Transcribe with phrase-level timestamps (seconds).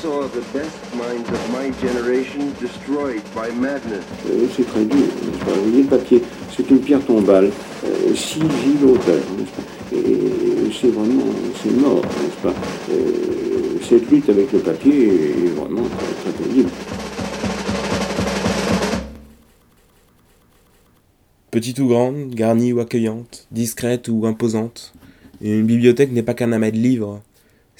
[0.00, 4.02] saw the best minds of my generation destroyed by madness.
[4.30, 5.52] Euh, c'est très dur, n'est-ce pas?
[5.52, 6.22] Vous voyez le papier,
[6.56, 7.50] c'est une pierre tombale,
[7.84, 9.96] euh, six vies n'est-ce pas?
[9.96, 11.24] Et c'est vraiment,
[11.62, 12.54] c'est mort, n'est-ce pas?
[12.90, 16.70] Euh, Cette lutte avec le papier est vraiment très, très pénible.
[21.50, 24.94] Petite ou grande, garnie ou accueillante, discrète ou imposante,
[25.42, 27.20] une bibliothèque n'est pas qu'un amas de livres,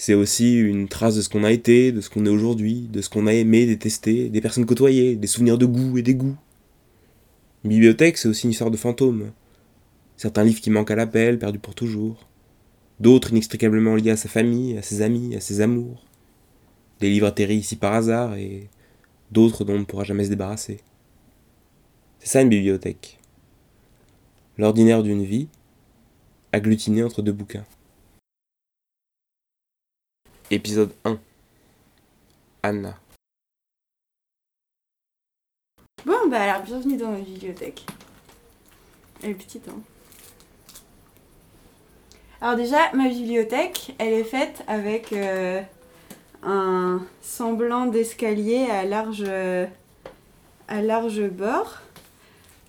[0.00, 3.02] c'est aussi une trace de ce qu'on a été, de ce qu'on est aujourd'hui, de
[3.02, 6.38] ce qu'on a aimé, détesté, des personnes côtoyées, des souvenirs de goût et dégoût.
[7.64, 9.30] Une bibliothèque, c'est aussi une histoire de fantômes.
[10.16, 12.30] Certains livres qui manquent à l'appel, perdus pour toujours.
[12.98, 16.06] D'autres inextricablement liés à sa famille, à ses amis, à ses amours.
[17.00, 18.70] Des livres atterris ici par hasard et
[19.30, 20.78] d'autres dont on ne pourra jamais se débarrasser.
[22.20, 23.18] C'est ça une bibliothèque.
[24.56, 25.48] L'ordinaire d'une vie,
[26.52, 27.66] agglutiné entre deux bouquins.
[30.52, 31.16] Épisode 1
[32.64, 32.96] Anna.
[36.04, 37.86] Bon, bah alors, bienvenue dans ma bibliothèque.
[39.22, 39.78] Elle est petite, hein.
[42.40, 45.62] Alors déjà, ma bibliothèque, elle est faite avec euh,
[46.42, 49.30] un semblant d'escalier à large,
[50.66, 51.78] à large bord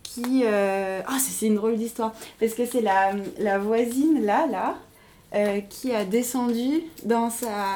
[0.04, 0.46] qui...
[0.46, 2.14] Ah, c'est une drôle d'histoire.
[2.40, 4.78] Parce que c'est la, la voisine, là, là,
[5.34, 7.30] euh, qui a descendu dans,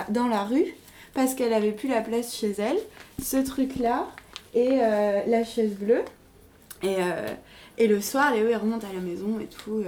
[0.10, 0.74] la rue
[1.14, 2.78] parce qu'elle avait plus la place chez elle.
[3.22, 4.08] Ce truc-là
[4.54, 6.04] et euh, la chaise bleue.
[6.84, 7.28] Et, euh,
[7.78, 9.84] et le soir, Léo, il remonte à la maison et tout.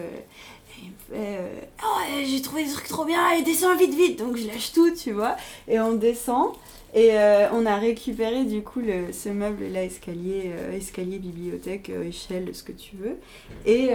[1.14, 4.20] Euh, me Oh, euh, j'ai trouvé des trucs trop bien, allez, descends vite, vite.
[4.20, 5.36] Donc je lâche tout, tu vois.
[5.68, 6.54] Et on descend.
[6.94, 12.50] Et euh, on a récupéré du coup le, ce meuble-là, escalier, euh, escalier, bibliothèque, échelle,
[12.54, 13.18] ce que tu veux.
[13.66, 13.90] Et,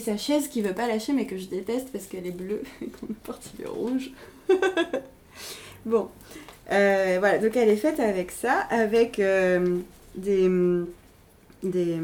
[0.00, 2.86] sa chaise qui veut pas lâcher, mais que je déteste parce qu'elle est bleue et
[2.86, 4.10] qu'on porte il est rouge.
[5.86, 6.08] bon.
[6.68, 9.20] Voilà, donc elle est faite avec ça, avec
[10.16, 10.50] des.
[11.62, 11.98] des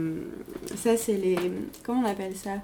[0.77, 1.37] ça, c'est les.
[1.82, 2.60] Comment on appelle ça?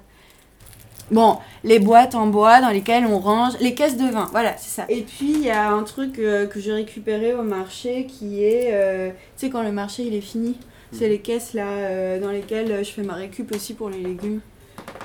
[1.11, 4.69] Bon, les boîtes en bois dans lesquelles on range les caisses de vin, voilà, c'est
[4.69, 4.85] ça.
[4.89, 8.69] Et puis il y a un truc euh, que j'ai récupéré au marché qui est,
[8.73, 10.55] euh, tu sais, quand le marché il est fini,
[10.91, 14.41] c'est les caisses là euh, dans lesquelles je fais ma récup aussi pour les légumes.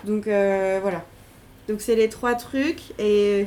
[0.04, 1.02] Donc euh, voilà.
[1.68, 3.46] Donc c'est les trois trucs et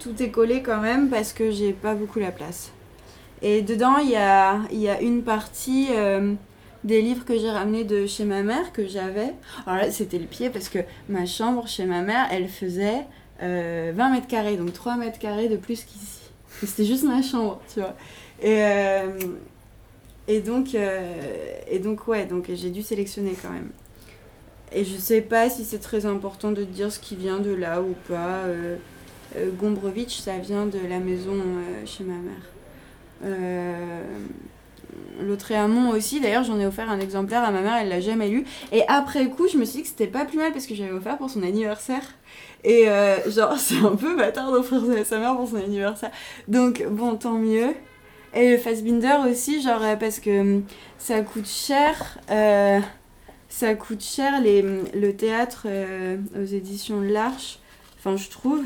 [0.00, 2.72] tout est collé quand même parce que j'ai pas beaucoup la place.
[3.42, 6.32] Et dedans il y a, il y a une partie euh,
[6.84, 9.34] des livres que j'ai ramenés de chez ma mère que j'avais.
[9.66, 10.78] Alors là, c'était le pied parce que
[11.08, 13.04] ma chambre chez ma mère, elle faisait
[13.42, 16.20] euh, 20 mètres carrés, donc 3 mètres carrés de plus qu'ici.
[16.60, 17.94] C'était juste ma chambre, tu vois.
[18.40, 19.18] Et, euh,
[20.28, 23.70] et, donc, euh, et donc, ouais, donc j'ai dû sélectionner quand même.
[24.72, 27.80] Et je sais pas si c'est très important de dire ce qui vient de là
[27.80, 28.44] ou pas.
[28.44, 28.76] Euh,
[29.36, 32.34] euh, Gombrowicz, ça vient de la maison euh, chez ma mère.
[33.24, 34.02] Euh,
[35.20, 38.44] Lautréamont aussi, d'ailleurs j'en ai offert un exemplaire à ma mère, elle l'a jamais lu.
[38.72, 40.92] Et après coup, je me suis dit que c'était pas plus mal parce que j'avais
[40.92, 42.02] offert pour son anniversaire.
[42.64, 46.10] Et euh, genre, c'est un peu bâtard d'offrir ça à sa mère pour son anniversaire.
[46.48, 47.74] Donc bon, tant mieux.
[48.34, 50.64] Et le Fassbinder aussi, genre euh, parce que hum,
[50.98, 52.18] ça coûte cher.
[52.30, 52.80] euh,
[53.48, 57.60] ça coûte cher les, le théâtre euh, aux éditions l'Arche,
[57.96, 58.62] enfin je trouve.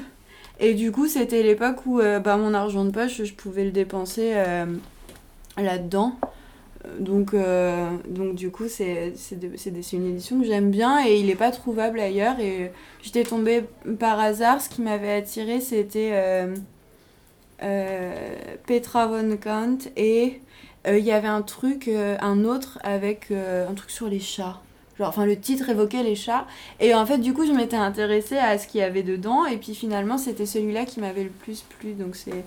[0.61, 3.71] Et du coup, c'était l'époque où euh, bah, mon argent de poche, je pouvais le
[3.71, 4.65] dépenser euh,
[5.63, 6.15] là-dedans.
[6.85, 9.13] Euh, Donc, euh, donc du coup, c'est
[9.93, 12.39] une édition que j'aime bien et il n'est pas trouvable ailleurs.
[12.41, 13.65] Et j'étais tombée
[13.99, 14.61] par hasard.
[14.61, 16.55] Ce qui m'avait attiré, c'était euh,
[18.67, 20.41] Petra von Kant et
[20.87, 24.61] il y avait un truc, un autre avec un truc sur les chats.
[24.99, 26.47] Genre, enfin, le titre évoquait les chats.
[26.81, 29.45] Et en fait, du coup, je m'étais intéressée à ce qu'il y avait dedans.
[29.45, 31.93] Et puis finalement, c'était celui-là qui m'avait le plus plu.
[31.93, 32.45] Donc, c'est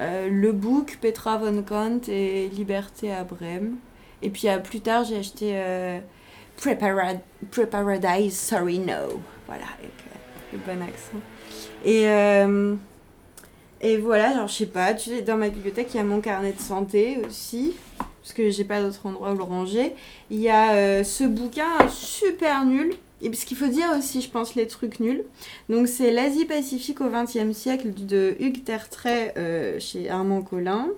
[0.00, 3.76] euh, Le Book, Petra von Kant et Liberté à Brême.
[4.22, 5.98] Et puis euh, plus tard, j'ai acheté euh,
[6.60, 7.20] Prepara-
[7.50, 9.20] Preparadise, Sorry No.
[9.46, 11.20] Voilà, avec euh, le bon accent.
[11.84, 12.04] Et,
[13.86, 14.94] et voilà, genre, je sais pas,
[15.26, 17.74] dans ma bibliothèque, il y a mon carnet de santé aussi.
[17.98, 19.96] Parce que j'ai pas d'autre endroit où le ranger.
[20.30, 22.94] Il y a ce bouquin super nul.
[23.22, 25.24] Et ce qu'il faut dire aussi, je pense, les trucs nuls.
[25.68, 30.88] Donc, c'est L'Asie-Pacifique au XXe siècle de Hugues Tertrais euh, chez Armand Collin.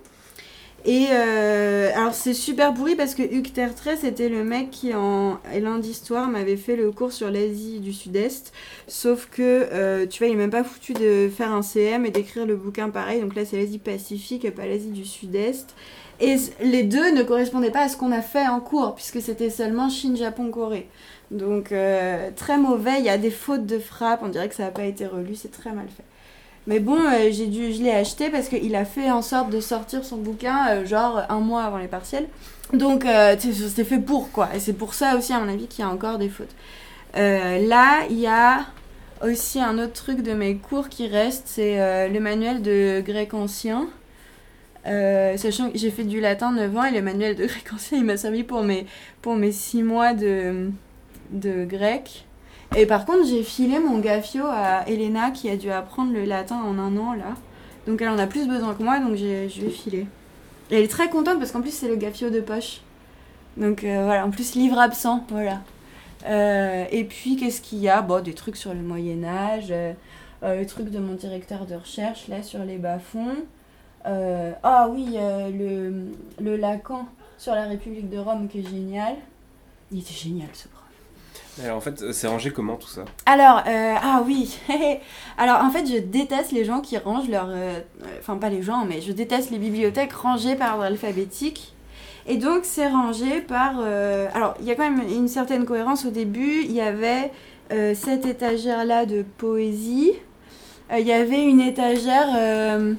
[0.85, 5.39] Et euh, alors, c'est super pourri parce que Hugues Tertrais, c'était le mec qui, en
[5.51, 8.53] L1 d'histoire, m'avait fait le cours sur l'Asie du Sud-Est.
[8.87, 12.11] Sauf que, euh, tu vois, il est même pas foutu de faire un CM et
[12.11, 13.19] d'écrire le bouquin pareil.
[13.19, 15.73] Donc là, c'est l'Asie-Pacifique et pas l'Asie du Sud-Est.
[16.21, 19.49] Et les deux ne correspondaient pas à ce qu'on a fait en cours, puisque c'était
[19.49, 20.87] seulement Chine, Japon, Corée.
[21.31, 22.99] Donc, euh, très mauvais.
[22.99, 24.21] Il y a des fautes de frappe.
[24.23, 25.35] On dirait que ça n'a pas été relu.
[25.35, 26.03] C'est très mal fait.
[26.67, 29.59] Mais bon, euh, j'ai dû, je l'ai acheté parce qu'il a fait en sorte de
[29.59, 32.27] sortir son bouquin euh, genre un mois avant les partiels.
[32.73, 33.05] Donc
[33.39, 34.49] c'était fait pour quoi.
[34.55, 36.55] Et c'est pour ça aussi à mon avis qu'il y a encore des fautes.
[37.13, 38.65] Là, il y a
[39.23, 43.87] aussi un autre truc de mes cours qui reste, c'est le manuel de grec ancien.
[44.83, 48.03] Sachant que j'ai fait du latin 9 ans et le manuel de grec ancien, il
[48.03, 48.87] m'a servi pour mes,
[49.21, 50.71] pour mes 6 mois de,
[51.31, 52.25] de grec.
[52.75, 56.57] Et par contre, j'ai filé mon gaffio à Elena qui a dû apprendre le latin
[56.57, 57.35] en un an là.
[57.87, 60.07] Donc elle en a plus besoin que moi, donc je filé.
[60.71, 62.81] Et elle est très contente parce qu'en plus c'est le gaffio de poche.
[63.55, 65.61] Donc euh, voilà, en plus livre absent, voilà.
[66.25, 68.01] Euh, et puis qu'est-ce qu'il y a?
[68.01, 69.93] Bon, des trucs sur le Moyen Âge, euh,
[70.43, 73.37] le truc de mon directeur de recherche là sur les bas-fonds.
[74.03, 77.07] Ah oui, le, le Lacan
[77.37, 79.15] sur la République de Rome qui est génial.
[79.91, 80.67] Il était génial ce.
[81.63, 84.57] Alors en fait, c'est rangé comment tout ça Alors, euh, ah oui.
[85.37, 87.47] Alors, en fait, je déteste les gens qui rangent leur.
[87.49, 87.79] euh,
[88.19, 91.73] Enfin, pas les gens, mais je déteste les bibliothèques rangées par ordre alphabétique.
[92.27, 93.75] Et donc, c'est rangé par.
[93.79, 96.61] euh, Alors, il y a quand même une certaine cohérence au début.
[96.65, 97.31] Il y avait
[97.71, 100.11] euh, cette étagère-là de poésie.
[100.91, 102.93] Euh, Il y avait une étagère euh,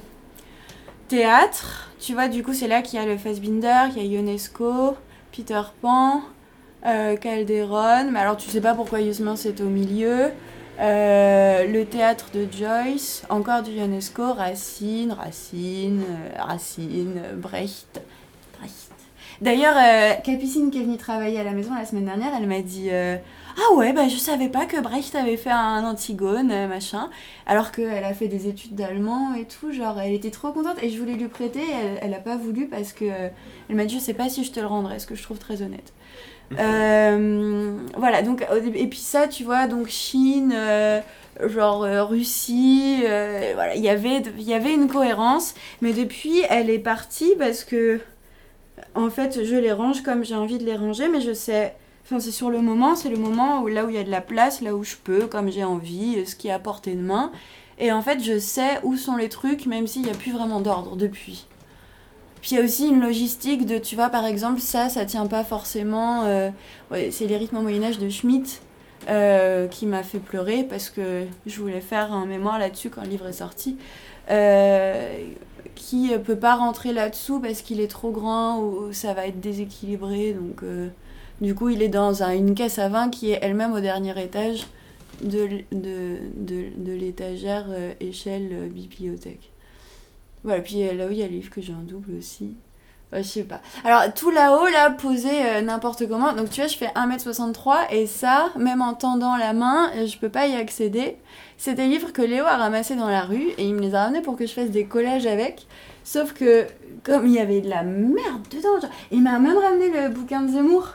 [1.07, 1.89] théâtre.
[1.99, 4.95] Tu vois, du coup, c'est là qu'il y a le Fassbinder, qu'il y a Ionesco,
[5.35, 6.19] Peter Pan euh,
[7.19, 10.31] Calderon, mais alors tu sais pas pourquoi Yusman c'est au milieu.
[10.79, 17.99] Euh, le théâtre de Joyce, encore du Ionesco, Racine, Racine, euh, Racine, euh, Brecht.
[18.59, 18.91] Brecht.
[19.41, 22.61] D'ailleurs, euh, Capucine qui est venue travailler à la maison la semaine dernière, elle m'a
[22.61, 23.17] dit euh,
[23.57, 27.09] Ah ouais, bah je savais pas que Brecht avait fait un Antigone, euh, machin.
[27.47, 30.89] Alors qu'elle a fait des études d'allemand et tout, genre elle était trop contente et
[30.89, 33.29] je voulais lui prêter, elle, elle a pas voulu parce que euh,
[33.69, 35.37] elle m'a dit Je sais pas si je te le rendrai, ce que je trouve
[35.39, 35.93] très honnête.
[36.57, 41.01] Euh, voilà, donc, et puis ça, tu vois, donc Chine, euh,
[41.45, 46.69] genre euh, Russie, voilà, il y avait il y avait une cohérence, mais depuis, elle
[46.69, 47.99] est partie parce que,
[48.95, 52.19] en fait, je les range comme j'ai envie de les ranger, mais je sais, enfin,
[52.19, 54.21] c'est sur le moment, c'est le moment où là où il y a de la
[54.21, 57.31] place, là où je peux, comme j'ai envie, ce qui est à portée de main,
[57.79, 60.61] et en fait, je sais où sont les trucs, même s'il n'y a plus vraiment
[60.61, 61.45] d'ordre depuis.
[62.41, 65.27] Puis il y a aussi une logistique de, tu vois, par exemple, ça, ça tient
[65.27, 66.23] pas forcément.
[66.25, 66.49] euh,
[66.91, 68.61] ouais, c'est les rythmes au Moyen-Âge de Schmitt
[69.09, 73.09] euh, qui m'a fait pleurer parce que je voulais faire un mémoire là-dessus quand le
[73.09, 73.77] livre est sorti.
[74.29, 75.17] Euh,
[75.75, 80.33] qui peut pas rentrer là-dessous parce qu'il est trop grand ou ça va être déséquilibré.
[80.33, 80.89] Donc, euh,
[81.41, 84.19] du coup, il est dans un- une caisse à vin qui est elle-même au dernier
[84.21, 84.65] étage
[85.21, 87.67] de, de, de, l'étagère
[87.99, 89.51] échelle bibliothèque.
[90.43, 92.55] Voilà, puis euh, là où il y a le livre que j'ai en double aussi.
[93.13, 93.61] Je sais pas.
[93.85, 96.33] Alors, tout là-haut, là, posé euh, n'importe comment.
[96.33, 100.17] Donc, tu vois, je fais 1m63 et ça, même en tendant la main, euh, je
[100.17, 101.15] peux pas y accéder.
[101.57, 104.03] C'est des livres que Léo a ramassés dans la rue et il me les a
[104.03, 105.67] ramenés pour que je fasse des collages avec.
[106.03, 106.67] Sauf que,
[107.03, 110.41] comme il y avait de la merde dedans, genre, il m'a même ramené le bouquin
[110.41, 110.89] de Zemmour.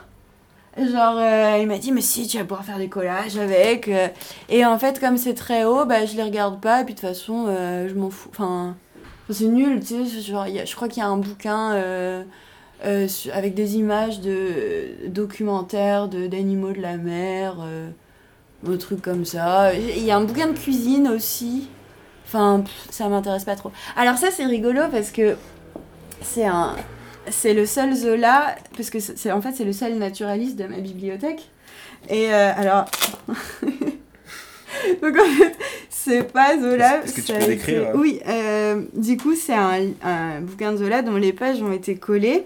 [0.77, 1.19] Genre,
[1.59, 3.89] il m'a dit, mais si, tu vas pouvoir faire des collages avec.
[4.49, 6.81] Et en fait, comme c'est très haut, bah, je les regarde pas.
[6.81, 8.29] Et puis, de toute façon, je m'en fous.
[8.31, 8.75] Enfin,
[9.29, 10.21] c'est nul, tu sais.
[10.21, 12.23] Genre, y a- je crois qu'il y a un bouquin euh,
[12.85, 17.89] euh, avec des images de documentaires d'animaux de, la mer, euh,
[18.67, 19.73] un truc comme ça.
[19.73, 21.69] Il y a un bouquin de cuisine aussi.
[22.25, 23.71] Enfin, ça m'intéresse pas trop.
[23.95, 25.35] Alors, ça, c'est rigolo parce que
[26.21, 26.75] c'est un.
[27.29, 30.77] C'est le seul Zola, parce que c'est en fait c'est le seul naturaliste de ma
[30.79, 31.49] bibliothèque.
[32.09, 32.85] Et euh, alors,
[35.01, 35.57] donc en fait
[35.89, 37.03] c'est pas Zola.
[37.03, 40.77] Est-ce que tu peux décrire, hein Oui, euh, du coup c'est un, un bouquin de
[40.77, 42.45] Zola dont les pages ont été collées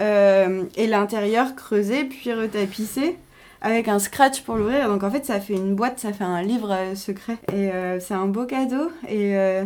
[0.00, 3.16] euh, et l'intérieur creusé puis retapissé
[3.60, 4.88] avec un scratch pour l'ouvrir.
[4.88, 7.98] Donc en fait ça fait une boîte, ça fait un livre euh, secret et euh,
[8.00, 9.64] c'est un beau cadeau et euh,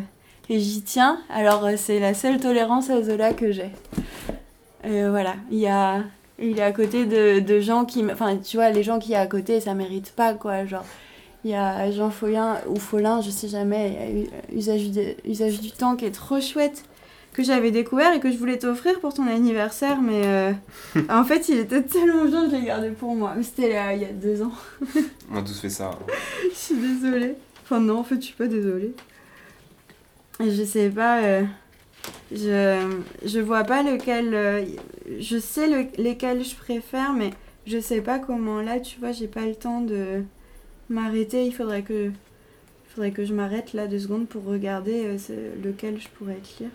[0.49, 1.19] et j'y tiens.
[1.31, 3.71] Alors, euh, c'est la seule tolérance à Zola que j'ai.
[4.85, 6.03] Euh, voilà, il y a.
[6.39, 8.05] Il est à côté de, de gens qui.
[8.11, 10.67] Enfin, tu vois, les gens qui a à côté, ça mérite pas, quoi.
[10.67, 10.85] Genre,
[11.45, 14.91] il y a Jean Follin, ou Follin, je sais jamais, il y a eu- usage,
[14.91, 16.85] du- usage du temps qui est trop chouette,
[17.33, 20.53] que j'avais découvert et que je voulais t'offrir pour ton anniversaire, mais euh,
[21.09, 23.33] en fait, il était tellement bien, je l'ai gardé pour moi.
[23.37, 24.53] Mais c'était là, il y a deux ans.
[25.33, 25.91] On a tous fait ça.
[26.51, 27.35] Je suis désolée.
[27.65, 28.93] Enfin non, en fait, je suis pas désolée.
[30.41, 31.23] Je sais pas.
[31.23, 31.43] euh,
[32.33, 34.35] je, je vois pas lequel.
[34.35, 34.65] euh,
[35.19, 37.31] je sais le- lesquels je préfère, mais
[37.67, 38.61] je sais pas comment.
[38.61, 40.23] Là, tu vois, j'ai pas le temps de
[40.93, 41.47] m'arrêter.
[41.47, 42.09] Il faudrait que.
[42.09, 46.71] il faudrait que je m'arrête là deux secondes pour regarder euh, lequel je pourrais lire.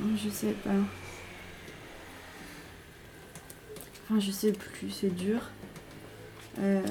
[0.00, 0.70] Non, Je sais pas.
[4.04, 5.40] Enfin, je sais plus, c'est dur.
[6.58, 6.82] Euh,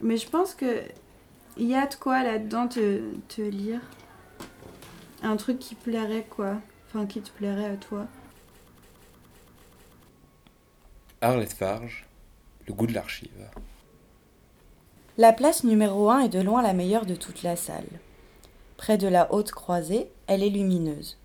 [0.00, 0.82] Mais je pense que
[1.56, 3.80] il y a de quoi là-dedans te, te lire.
[5.22, 6.56] Un truc qui plairait quoi?
[6.88, 8.06] Enfin, qui te plairait à toi?
[11.22, 12.06] Arlette Farge,
[12.66, 13.50] le goût de l'archive.
[15.18, 17.84] La place numéro 1 est de loin la meilleure de toute la salle.
[18.78, 21.18] Près de la haute croisée, elle est lumineuse.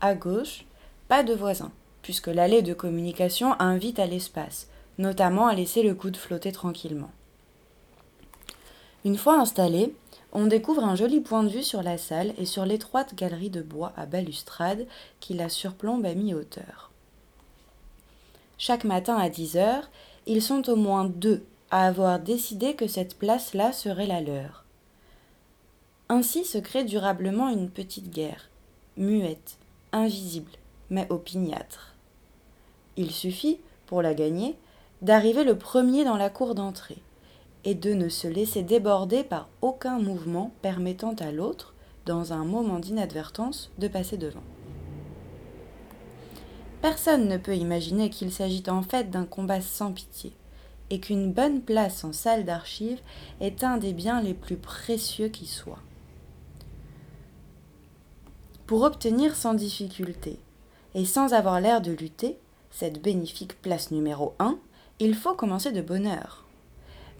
[0.00, 0.64] À gauche,
[1.06, 1.70] pas de voisins,
[2.02, 4.66] puisque l'allée de communication invite à l'espace,
[4.98, 7.12] notamment à laisser le coude flotter tranquillement.
[9.04, 9.94] Une fois installé,
[10.32, 13.62] on découvre un joli point de vue sur la salle et sur l'étroite galerie de
[13.62, 14.88] bois à balustrade
[15.20, 16.91] qui la surplombe à mi-hauteur.
[18.64, 19.90] Chaque matin à 10 heures,
[20.24, 24.64] ils sont au moins deux à avoir décidé que cette place-là serait la leur.
[26.08, 28.50] Ainsi se crée durablement une petite guerre,
[28.96, 29.58] muette,
[29.90, 30.52] invisible,
[30.90, 31.96] mais opiniâtre.
[32.96, 34.54] Il suffit, pour la gagner,
[35.00, 37.02] d'arriver le premier dans la cour d'entrée,
[37.64, 41.74] et de ne se laisser déborder par aucun mouvement permettant à l'autre,
[42.06, 44.44] dans un moment d'inadvertance, de passer devant.
[46.82, 50.32] Personne ne peut imaginer qu'il s'agit en fait d'un combat sans pitié,
[50.90, 53.00] et qu'une bonne place en salle d'archives
[53.40, 55.78] est un des biens les plus précieux qui soient.
[58.66, 60.40] Pour obtenir sans difficulté,
[60.96, 62.36] et sans avoir l'air de lutter,
[62.72, 64.58] cette bénéfique place numéro 1,
[64.98, 66.42] il faut commencer de bonne heure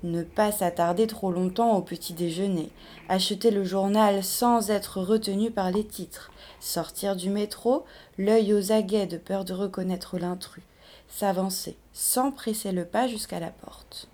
[0.03, 2.71] ne pas s'attarder trop longtemps au petit déjeuner,
[3.09, 6.32] acheter le journal sans être retenu par les titres,
[6.63, 7.85] sortir du métro,
[8.19, 10.65] l'œil aux aguets de peur de reconnaître l'intrus,
[11.09, 14.09] s'avancer sans presser le pas jusqu'à la porte.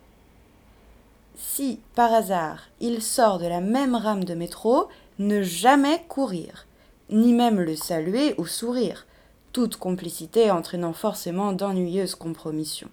[1.37, 4.89] Si, par hasard, il sort de la même rame de métro,
[5.19, 6.67] ne jamais courir,
[7.11, 9.07] ni même le saluer ou sourire,
[9.53, 12.91] toute complicité entraînant forcément d'ennuyeuses compromissions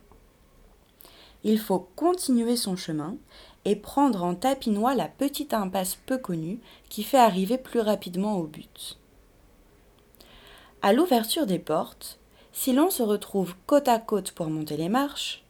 [1.45, 3.15] il faut continuer son chemin
[3.65, 6.59] et prendre en tapinois la petite impasse peu connue
[6.89, 8.97] qui fait arriver plus rapidement au but.
[10.85, 12.19] À l'ouverture des portes,
[12.53, 15.43] si l'on se retrouve côte à côte pour monter les marches,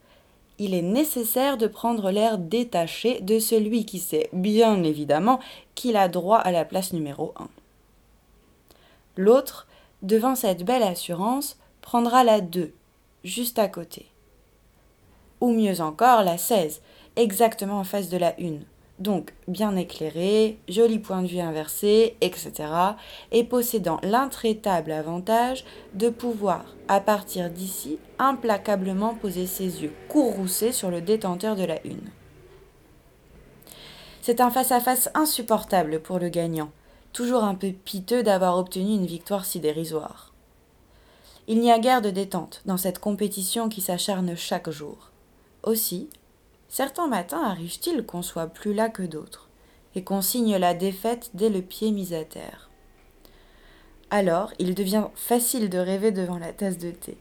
[0.60, 5.42] il est nécessaire de prendre l'air détaché de celui qui sait bien évidemment
[5.76, 7.50] qu'il a droit à la place numéro 1.
[9.18, 9.68] L'autre,
[10.04, 12.72] devant cette belle assurance, prendra la 2,
[13.26, 14.06] juste à côté
[15.42, 16.82] ou mieux encore la 16,
[17.18, 18.60] exactement en face de la 1.
[19.00, 22.54] Donc bien éclairé, joli point de vue inversé, etc.
[23.32, 30.92] et possédant l'intraitable avantage de pouvoir, à partir d'ici, implacablement poser ses yeux courroucés sur
[30.92, 31.78] le détenteur de la 1.
[34.22, 36.72] C'est un face-à-face insupportable pour le gagnant,
[37.12, 40.34] toujours un peu piteux d'avoir obtenu une victoire si dérisoire.
[41.48, 45.12] Il n'y a guère de détente dans cette compétition qui s'acharne chaque jour.
[45.62, 46.10] Aussi,
[46.76, 49.48] certains matins arrive-t-il qu'on soit plus là que d'autres,
[49.96, 52.70] et qu'on signe la défaite dès le pied mis à terre?
[54.10, 57.18] Alors, il devient facile de rêver devant la tasse de thé,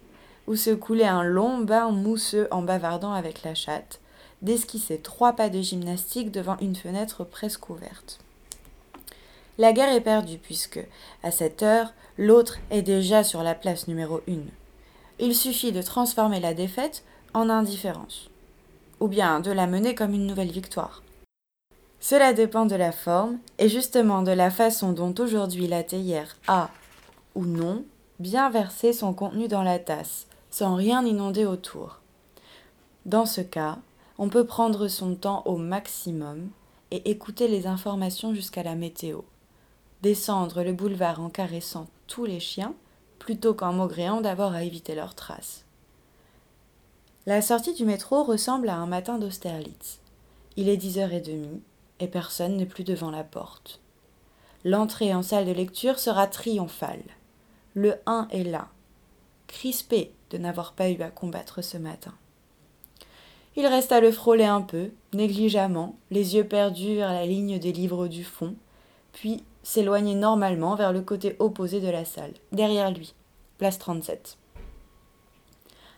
[0.48, 4.00] ou se couler un long bain mousseux en bavardant avec la chatte,
[4.42, 8.18] d'esquisser trois pas de gymnastique devant une fenêtre presque ouverte.
[9.58, 10.84] La guerre est perdue puisque,
[11.22, 14.48] à cette heure, l'autre est déjà sur la place numéro une.
[15.20, 18.30] Il suffit de transformer la défaite en indifférence
[19.04, 21.02] ou bien de la mener comme une nouvelle victoire.
[22.00, 26.70] Cela dépend de la forme et justement de la façon dont aujourd'hui la théière a,
[27.34, 27.84] ou non,
[28.18, 32.00] bien versé son contenu dans la tasse, sans rien inonder autour.
[33.04, 33.76] Dans ce cas,
[34.16, 36.48] on peut prendre son temps au maximum
[36.90, 39.20] et écouter les informations jusqu'à la météo.
[40.00, 42.72] Descendre le boulevard en caressant tous les chiens,
[43.18, 45.63] plutôt qu'en maugréant d'avoir à éviter leurs traces.
[47.26, 49.98] La sortie du métro ressemble à un matin d'Austerlitz.
[50.56, 51.62] Il est dix heures et demie
[51.98, 53.80] et personne n'est plus devant la porte.
[54.62, 57.02] L'entrée en salle de lecture sera triomphale.
[57.72, 58.68] Le 1 est là,
[59.46, 62.12] crispé de n'avoir pas eu à combattre ce matin.
[63.56, 67.72] Il reste à le frôler un peu, négligemment, les yeux perdus vers la ligne des
[67.72, 68.54] livres du fond,
[69.12, 73.14] puis s'éloigner normalement vers le côté opposé de la salle, derrière lui,
[73.56, 74.36] place 37.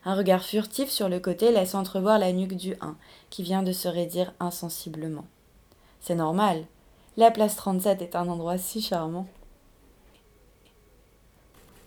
[0.08, 2.94] Un regard furtif sur le côté laisse entrevoir la nuque du 1,
[3.28, 5.24] qui vient de se raidir insensiblement.
[6.00, 6.62] C'est normal.
[7.16, 9.26] La place 37 est un endroit si charmant.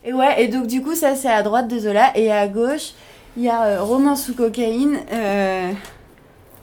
[0.04, 2.92] Et ouais, et donc du coup, ça c'est à droite de Zola, et à gauche,
[3.38, 5.72] il y a euh, Roman sous cocaïne, euh,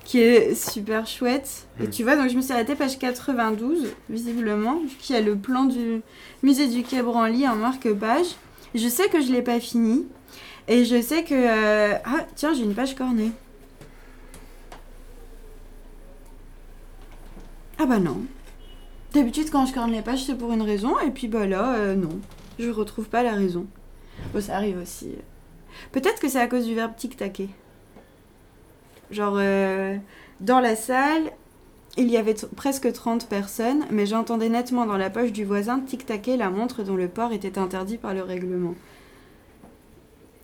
[0.05, 1.69] qui est super chouette.
[1.81, 1.91] Et hmm.
[1.91, 6.03] tu vois, donc je me suis arrêtée page 92, visiblement, qui a le plan du
[6.43, 8.27] musée du Quai Branly en marque-page.
[8.75, 10.07] Je sais que je l'ai pas fini,
[10.69, 11.35] et je sais que.
[11.35, 13.33] Euh, ah, tiens, j'ai une page cornée.
[17.79, 18.23] Ah bah non.
[19.13, 21.95] D'habitude, quand je corne les pages, c'est pour une raison, et puis bah là, euh,
[21.95, 22.21] non.
[22.59, 23.67] Je retrouve pas la raison.
[24.33, 25.15] Bon, ça arrive aussi.
[25.93, 27.51] Peut-être que c'est à cause du verbe tic-taquer.
[29.11, 29.97] Genre, euh,
[30.41, 31.31] dans la salle,
[31.97, 36.37] il y avait presque 30 personnes, mais j'entendais nettement dans la poche du voisin tic-taquer
[36.37, 38.75] la montre dont le port était interdit par le règlement.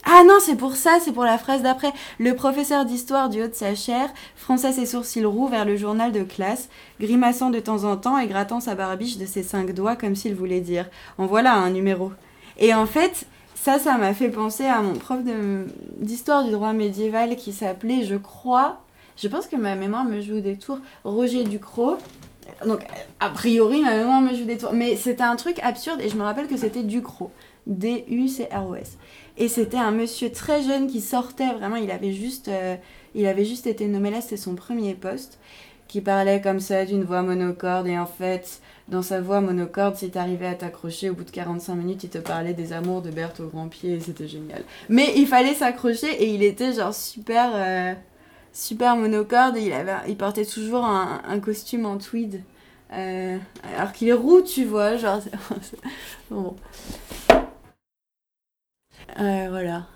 [0.05, 1.93] Ah non, c'est pour ça, c'est pour la phrase d'après.
[2.19, 6.11] Le professeur d'histoire du haut de sa chair fronça ses sourcils roux vers le journal
[6.11, 6.69] de classe,
[7.01, 10.35] grimaçant de temps en temps et grattant sa barbiche de ses cinq doigts comme s'il
[10.35, 12.11] voulait dire En voilà un numéro.
[12.59, 15.21] Et en fait, ça, ça m'a fait penser à mon prof
[15.99, 18.81] d'histoire du droit médiéval qui s'appelait, je crois,
[19.17, 21.97] je pense que ma mémoire me joue des tours, Roger Ducrot.
[22.67, 22.81] Donc,
[23.21, 24.73] a priori, ma mémoire me joue des tours.
[24.73, 27.31] Mais c'était un truc absurde et je me rappelle que c'était Ducrot.
[27.67, 28.99] D-U-C-R-O-S.
[29.39, 32.77] Et c'était un monsieur très jeune qui sortait, vraiment, il avait juste, euh,
[33.15, 35.39] il avait juste été nommé là, c'était son premier poste,
[35.89, 37.87] qui parlait comme ça d'une voix monocorde.
[37.87, 41.75] Et en fait, dans sa voix monocorde, si t'arrivais à t'accrocher, au bout de 45
[41.75, 44.63] minutes, il te parlait des amours de Berthe au grand pied c'était génial.
[44.89, 47.95] Mais il fallait s'accrocher et il était genre super, euh,
[48.53, 52.43] super monocorde il, avait, il portait toujours un, costume en tweed.
[52.93, 53.39] Euh,
[53.77, 55.21] alors qu'il est roux, tu vois, genre.
[56.31, 56.55] bon.
[59.17, 59.87] Voilà.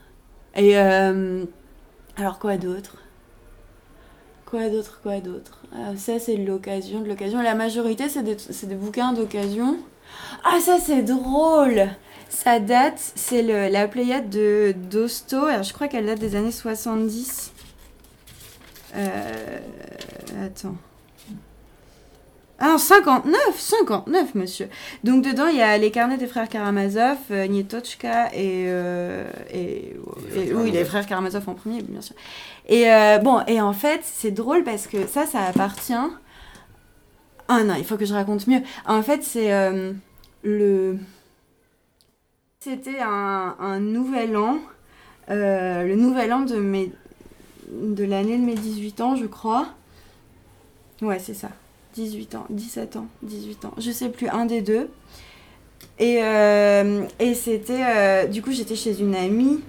[0.55, 1.45] Et euh,
[2.17, 2.97] alors quoi d'autre?
[4.45, 5.63] Quoi d'autre Quoi d'autre?
[5.75, 7.43] Euh, Ça c'est de l'occasion, de l'occasion.
[7.43, 9.77] La majorité c'est des, des bouquins d'occasion.
[10.45, 11.89] Ah ça c'est drôle
[12.29, 15.45] Ça date, c'est la Pléiade de d'Hosto.
[15.47, 17.53] Alors je crois qu'elle date des années 70.
[18.95, 19.59] Euh,
[20.45, 20.77] attends.
[22.59, 24.69] Ah non, 59 59, monsieur
[25.05, 28.65] Donc dedans, il y a les carnets des frères Karamazov, euh, Nietochka et...
[28.69, 29.95] euh, et,
[30.35, 32.15] et- oui, les frères Karamazov en premier, bien sûr.
[32.69, 35.93] Et euh, bon, et en fait, c'est drôle parce que ça, ça appartient...
[37.49, 38.61] Ah non, il faut que je raconte mieux.
[38.87, 39.51] En fait, c'est
[40.43, 40.99] le...
[42.61, 44.59] C'était un, un nouvel an,
[45.29, 46.93] le nouvel an de mes...
[47.71, 49.69] de l'année de mes 18 ans, je crois.
[51.03, 51.51] Ouais, c'est ça.
[51.97, 54.89] 18 ans, 17 ans, 18 ans, je sais plus, un des deux.
[55.99, 57.03] Et, euh,
[57.35, 57.83] c'était.
[57.83, 59.61] euh, du coup, j'étais chez une amie,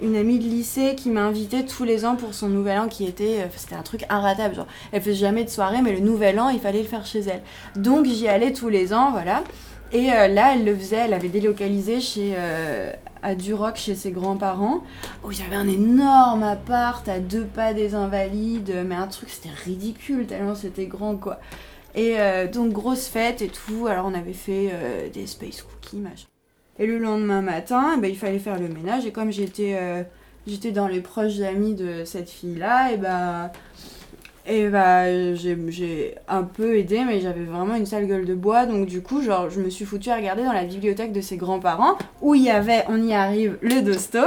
[0.00, 3.40] une amie de lycée qui m'invitait tous les ans pour son nouvel an qui était.
[3.40, 4.64] euh, C'était un truc inratable.
[4.92, 7.42] Elle faisait jamais de soirée, mais le nouvel an, il fallait le faire chez elle.
[7.74, 9.42] Donc, j'y allais tous les ans, voilà.
[9.92, 12.34] Et là, elle le faisait, elle avait délocalisé chez.
[13.22, 14.82] à Duroc chez ses grands-parents
[15.22, 19.28] où il y avait un énorme appart à deux pas des invalides mais un truc
[19.30, 21.38] c'était ridicule tellement c'était grand quoi
[21.94, 23.86] et euh, donc grosse fête et tout.
[23.86, 26.26] Alors on avait fait euh, des space cookies, machin.
[26.78, 29.04] Et le lendemain matin, eh ben, il fallait faire le ménage.
[29.06, 30.02] Et comme j'étais euh,
[30.46, 33.52] j'étais dans les proches amis de cette fille-là, et bah,
[34.46, 38.66] et bah j'ai j'ai un peu aidé, mais j'avais vraiment une sale gueule de bois.
[38.66, 41.36] Donc du coup, genre, je me suis foutue à regarder dans la bibliothèque de ses
[41.36, 44.20] grands-parents, où il y avait, on y arrive, le Dosto.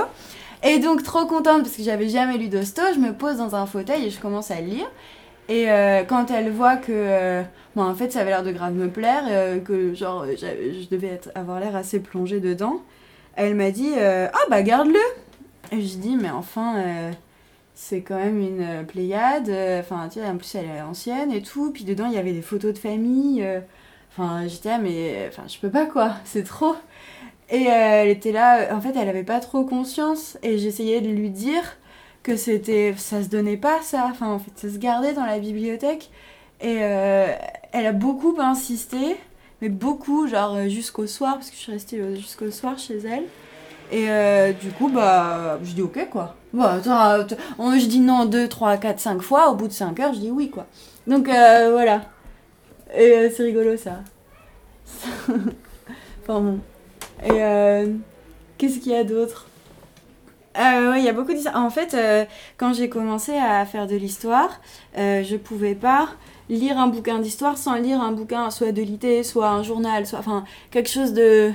[0.63, 3.65] Et donc trop contente parce que j'avais jamais lu Dosto, je me pose dans un
[3.65, 4.89] fauteuil et je commence à lire.
[5.47, 7.43] Et euh, quand elle voit que, euh,
[7.75, 10.89] bon, en fait, ça avait l'air de grave me plaire, euh, que genre, euh, je
[10.89, 12.81] devais être, avoir l'air assez plongée dedans,
[13.35, 14.99] elle m'a dit Ah bah garde-le
[15.71, 17.11] Et je dis Mais enfin,
[17.73, 21.71] c'est quand même une Pléiade, enfin, tu sais, en plus elle est ancienne et tout,
[21.71, 23.45] puis dedans il y avait des photos de famille,
[24.11, 26.75] enfin, j'étais là, mais enfin, je peux pas quoi, c'est trop.
[27.49, 31.29] Et elle était là, en fait, elle avait pas trop conscience, et j'essayais de lui
[31.29, 31.77] dire
[32.25, 34.07] que c'était ça se donnait pas ça.
[34.11, 36.09] Enfin en fait ça se gardait dans la bibliothèque.
[36.61, 37.27] Et euh,
[37.71, 39.17] elle a beaucoup insisté
[39.61, 42.97] mais beaucoup genre euh, jusqu'au soir parce que je suis restée euh, jusqu'au soir chez
[42.97, 43.23] elle.
[43.91, 44.07] Et
[44.59, 46.35] du coup bah je dis ok quoi.
[46.53, 46.79] Bah,
[47.59, 49.51] on- je dis non 2, 3, 4, 5 fois.
[49.51, 50.65] Au bout de 5 heures je dis oui quoi.
[51.05, 52.01] Donc voilà.
[52.97, 53.99] Et c'est rigolo ça.
[56.27, 56.59] Enfin bon.
[57.23, 57.39] Et
[58.57, 59.47] qu'est-ce qu'il y a d'autre?
[60.59, 61.57] Euh, il y a beaucoup d'histoires.
[61.57, 62.25] En fait, euh,
[62.57, 64.61] quand j'ai commencé à faire de l'histoire,
[64.97, 66.09] euh, je pouvais pas
[66.49, 70.19] lire un bouquin d'histoire sans lire un bouquin soit de l'IT, soit un journal, soit
[70.19, 71.51] enfin quelque chose de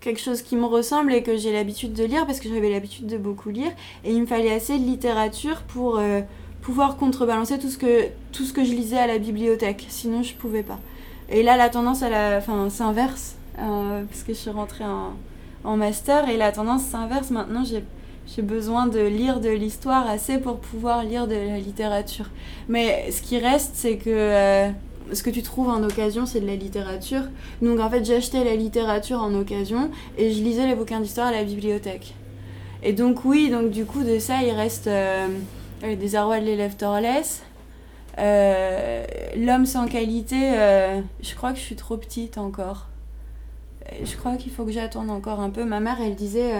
[0.00, 3.06] quelque chose qui me ressemble et que j'ai l'habitude de lire parce que j'avais l'habitude
[3.06, 3.70] de beaucoup lire
[4.02, 6.22] et il me fallait assez de littérature pour euh,
[6.62, 9.86] pouvoir contrebalancer tout ce que tout ce que je lisais à la bibliothèque.
[9.88, 10.78] Sinon, je pouvais pas.
[11.28, 15.12] Et là, la tendance, à la, enfin, s'inverse euh, parce que je suis rentrée en,
[15.64, 17.30] en master et la tendance s'inverse.
[17.30, 17.84] Maintenant, j'ai
[18.34, 22.30] j'ai besoin de lire de l'histoire assez pour pouvoir lire de la littérature.
[22.68, 24.70] Mais ce qui reste, c'est que euh,
[25.12, 27.22] ce que tu trouves en occasion, c'est de la littérature.
[27.60, 31.32] Donc en fait, j'achetais la littérature en occasion et je lisais les bouquins d'histoire à
[31.32, 32.14] la bibliothèque.
[32.82, 35.26] Et donc oui, donc du coup de ça, il reste euh,
[35.84, 37.42] euh, des arrois de l'élève Torless,
[38.18, 39.04] Euh,
[39.36, 40.36] L'homme sans qualité,
[41.22, 42.88] je crois que je suis trop petite encore.
[44.04, 45.64] Je crois qu'il faut que j'attende encore un peu.
[45.64, 46.52] Ma mère, elle disait,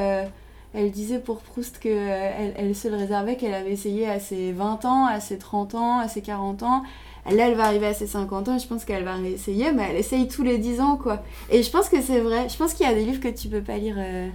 [0.72, 4.52] elle disait pour Proust que euh, elle, se le réservait qu'elle avait essayé à ses
[4.52, 6.82] 20 ans, à ses 30 ans, à ses 40 ans.
[7.30, 9.96] Là, elle va arriver à ses 50 ans je pense qu'elle va réessayer, mais elle
[9.96, 11.22] essaye tous les 10 ans, quoi.
[11.50, 12.48] Et je pense que c'est vrai.
[12.48, 13.96] Je pense qu'il y a des livres que tu peux pas lire.
[13.98, 14.28] euh.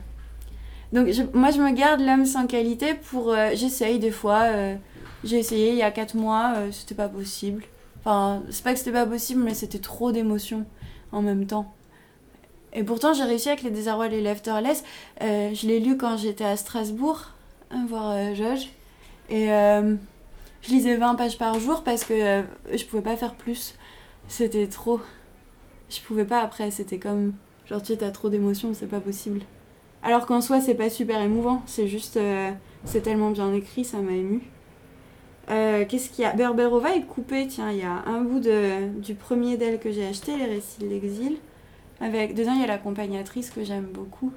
[0.93, 3.29] Donc, moi, je me garde L'homme sans qualité pour.
[3.31, 4.43] euh, J'essaye des fois.
[5.23, 7.63] J'ai essayé il y a 4 mois, c'était pas possible.
[8.01, 10.65] Enfin, c'est pas que c'était pas possible, mais c'était trop d'émotions
[11.11, 11.74] en même temps.
[12.75, 14.83] Et pourtant, j'ai réussi avec Les Désarrois les Lefterless.
[15.21, 17.31] Euh, je l'ai lu quand j'étais à Strasbourg,
[17.71, 18.33] hein, voir euh.
[19.29, 19.95] Et euh,
[20.61, 22.41] je lisais 20 pages par jour parce que euh,
[22.73, 23.75] je pouvais pas faire plus.
[24.27, 24.99] C'était trop.
[25.89, 27.33] Je pouvais pas après, c'était comme.
[27.65, 29.39] Genre, tu t'as trop d'émotions, c'est pas possible.
[30.03, 32.17] Alors qu'en soi, c'est pas super émouvant, c'est juste.
[32.17, 32.51] euh,
[32.83, 34.41] c'est tellement bien écrit, ça m'a ému.
[35.47, 36.33] Qu'est-ce qu'il y a?
[36.33, 40.05] Berberova est coupé, tiens, il y a un bout de, du premier d'elle que j'ai
[40.05, 41.37] acheté, Les Récits de l'exil.
[42.01, 44.31] Avec, dedans, il y a l'accompagnatrice que j'aime beaucoup.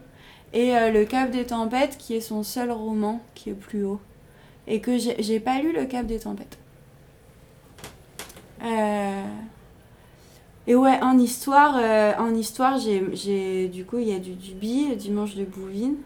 [0.53, 4.01] Et euh, Le Cap des Tempêtes, qui est son seul roman, qui est plus haut.
[4.67, 6.59] Et que j'ai pas lu Le Cap des Tempêtes.
[8.65, 9.23] Euh,
[10.67, 14.95] Et ouais, en histoire, euh, en histoire j'ai, du coup, il y a du Duby,
[14.97, 15.97] Dimanche de Bouvines.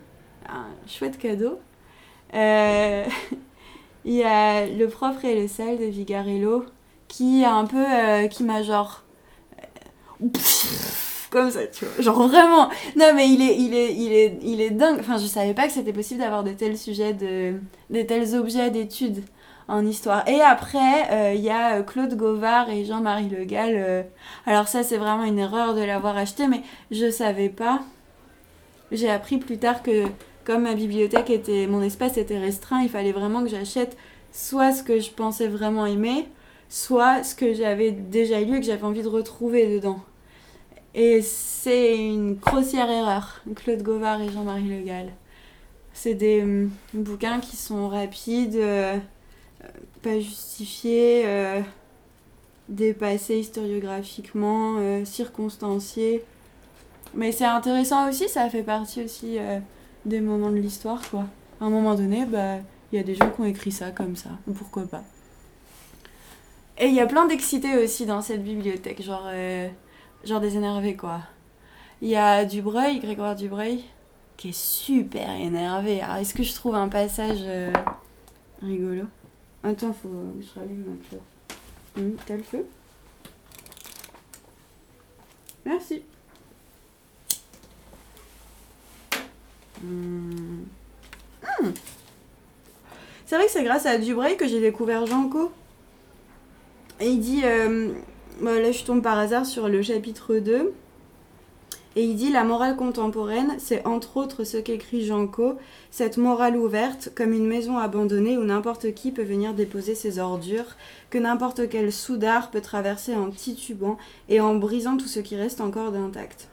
[0.49, 1.61] Un chouette cadeau.
[4.05, 6.65] Il y a Le propre et le sale de Vigarello,
[7.09, 7.85] qui a un peu.
[8.29, 9.03] qui m'a genre.
[11.33, 12.05] Comme ça, tu vois.
[12.05, 12.69] Genre vraiment.
[12.97, 14.99] Non, mais il est, il est, il est, il est dingue.
[15.01, 17.55] Enfin, je savais pas que c'était possible d'avoir de tels sujets, de,
[17.91, 19.25] de tels objets d'études
[19.67, 20.29] en histoire.
[20.29, 23.75] Et après, euh, il y a euh, Claude Gauvard et Jean-Marie Le Gall.
[23.75, 24.03] euh,
[24.47, 27.81] alors, ça, c'est vraiment une erreur de l'avoir acheté, mais je savais pas.
[28.93, 30.05] J'ai appris plus tard que,
[30.45, 31.67] comme ma bibliothèque était.
[31.67, 33.97] mon espace était restreint, il fallait vraiment que j'achète
[34.33, 36.27] soit ce que je pensais vraiment aimer,
[36.69, 40.01] soit ce que j'avais déjà lu et que j'avais envie de retrouver dedans.
[40.95, 45.13] Et c'est une grossière erreur, Claude Gauvard et Jean-Marie Le Gall.
[45.95, 48.99] C'est des hum, bouquins qui sont rapides, euh,
[49.65, 49.69] euh,
[50.03, 51.61] pas justifiés, euh,
[52.69, 56.25] dépassés historiographiquement, circonstanciés.
[57.15, 59.39] Mais c'est intéressant aussi, ça fait partie aussi
[60.07, 61.25] des moments de l'histoire, quoi.
[61.61, 62.57] À un moment donné, bah,
[62.91, 65.03] il y a des gens qui ont écrit ça comme ça, pourquoi pas.
[66.79, 69.29] Et il y a plein d'excités aussi dans cette bibliothèque, genre,
[70.25, 71.21] genre des énervés, quoi.
[72.01, 73.85] Il y a Dubreuil, Grégoire Dubreuil,
[74.37, 76.03] qui est super énervé.
[76.19, 77.73] Est-ce que je trouve un passage euh,
[78.61, 79.05] rigolo?
[79.63, 81.23] Attends, faut que je rallume ma clope.
[81.97, 82.67] Hum, T'as le feu?
[85.65, 86.03] Merci.
[89.85, 90.65] Hum.
[91.61, 91.73] Hum.
[93.27, 95.53] C'est vrai que c'est grâce à Dubreuil que j'ai découvert Janko.
[97.01, 97.95] Et il dit, euh,
[98.41, 100.73] là je tombe par hasard sur le chapitre 2.
[101.95, 105.59] Et il dit la morale contemporaine, c'est entre autres ce qu'écrit Janco,
[105.91, 110.77] cette morale ouverte, comme une maison abandonnée où n'importe qui peut venir déposer ses ordures,
[111.11, 113.99] que n'importe quel soudard peut traverser en titubant
[114.31, 116.49] et en brisant tout ce qui reste encore d'intact.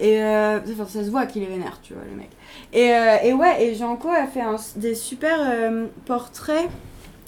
[0.00, 2.30] Et euh, enfin, ça se voit qu'il est vénère, tu vois, le mec.
[2.72, 4.44] Et, euh, et ouais, et Janco a fait
[4.76, 6.68] des super euh, portraits.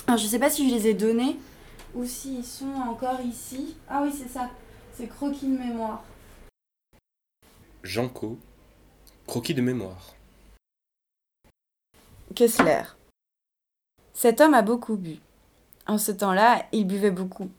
[0.07, 1.37] Alors, je sais pas si je les ai donnés
[1.95, 3.77] ou s'ils sont encore ici.
[3.89, 4.51] Ah oui, c'est ça.
[4.95, 6.03] C'est croquis de mémoire.
[7.83, 8.39] Janco,
[9.27, 10.15] croquis de mémoire.
[12.35, 12.83] Kessler.
[14.13, 15.19] Cet homme a beaucoup bu.
[15.87, 17.51] En ce temps-là, il buvait beaucoup.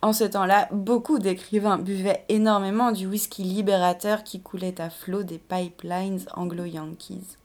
[0.00, 5.38] En ce temps-là, beaucoup d'écrivains buvaient énormément du whisky libérateur qui coulait à flot des
[5.38, 7.36] pipelines anglo-yankees.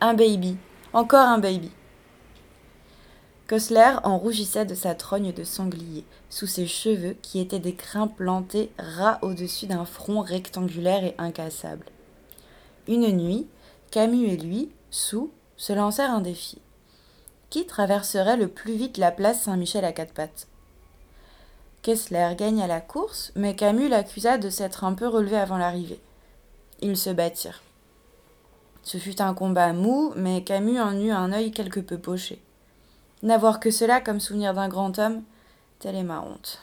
[0.00, 0.56] Un baby,
[0.92, 1.70] encore un baby.
[3.52, 8.08] Kessler en rougissait de sa trogne de sanglier, sous ses cheveux qui étaient des crins
[8.08, 11.84] plantés ras au-dessus d'un front rectangulaire et incassable.
[12.88, 13.46] Une nuit,
[13.90, 16.62] Camus et lui, sous, se lancèrent un défi.
[17.50, 20.48] Qui traverserait le plus vite la place Saint-Michel à quatre pattes?
[21.82, 26.00] Kessler gagna la course, mais Camus l'accusa de s'être un peu relevé avant l'arrivée.
[26.80, 27.60] Ils se battirent.
[28.82, 32.40] Ce fut un combat mou, mais Camus en eut un œil quelque peu poché.
[33.22, 35.22] N'avoir que cela comme souvenir d'un grand homme,
[35.78, 36.62] telle est ma honte.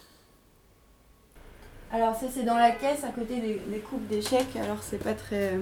[1.91, 5.13] Alors ça c'est dans la caisse à côté des, des coupes d'échecs, alors c'est pas
[5.13, 5.57] très...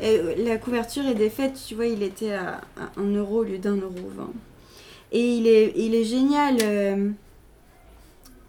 [0.00, 2.60] Et euh, la couverture est défaite, tu vois, il était à
[2.96, 4.32] 1 euro au lieu d'un euro vingt.
[5.12, 6.56] Et il est, il est génial.
[6.62, 7.10] euh,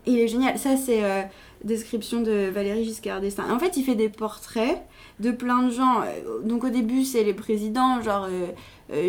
[0.08, 0.58] Il est génial.
[0.58, 1.22] Ça c'est euh,
[1.64, 3.52] description de Valérie Giscard d'Estaing.
[3.52, 4.82] En fait il fait des portraits
[5.20, 6.04] de plein de gens.
[6.44, 8.28] Donc au début c'est les présidents, genre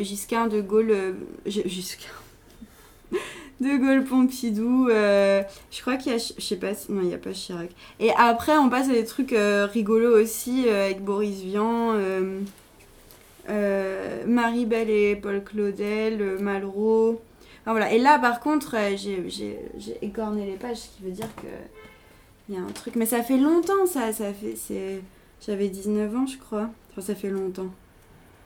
[0.03, 1.17] Giscard, De Gaulle...
[1.47, 2.23] Giscard...
[3.61, 4.89] De Gaulle Pompidou.
[4.91, 6.19] euh, je crois qu'il y a.
[6.19, 6.73] Je sais pas.
[6.91, 7.71] Non, il a pas Chirac.
[8.01, 11.93] Et après, on passe à des trucs euh, rigolos aussi euh, avec Boris Vian.
[11.95, 12.41] euh,
[13.49, 17.21] euh, Marie-Belle et Paul Claudel, Malraux.
[17.65, 17.93] Voilà.
[17.93, 19.59] Et là, par contre, j'ai
[20.03, 21.47] écorné les pages, ce qui veut dire que.
[22.49, 22.95] Il y a un truc.
[22.95, 24.13] Mais ça fait longtemps, ça.
[24.13, 25.01] ça fait.
[25.45, 26.69] J'avais 19 ans, je crois.
[26.93, 27.71] Enfin, ça fait longtemps.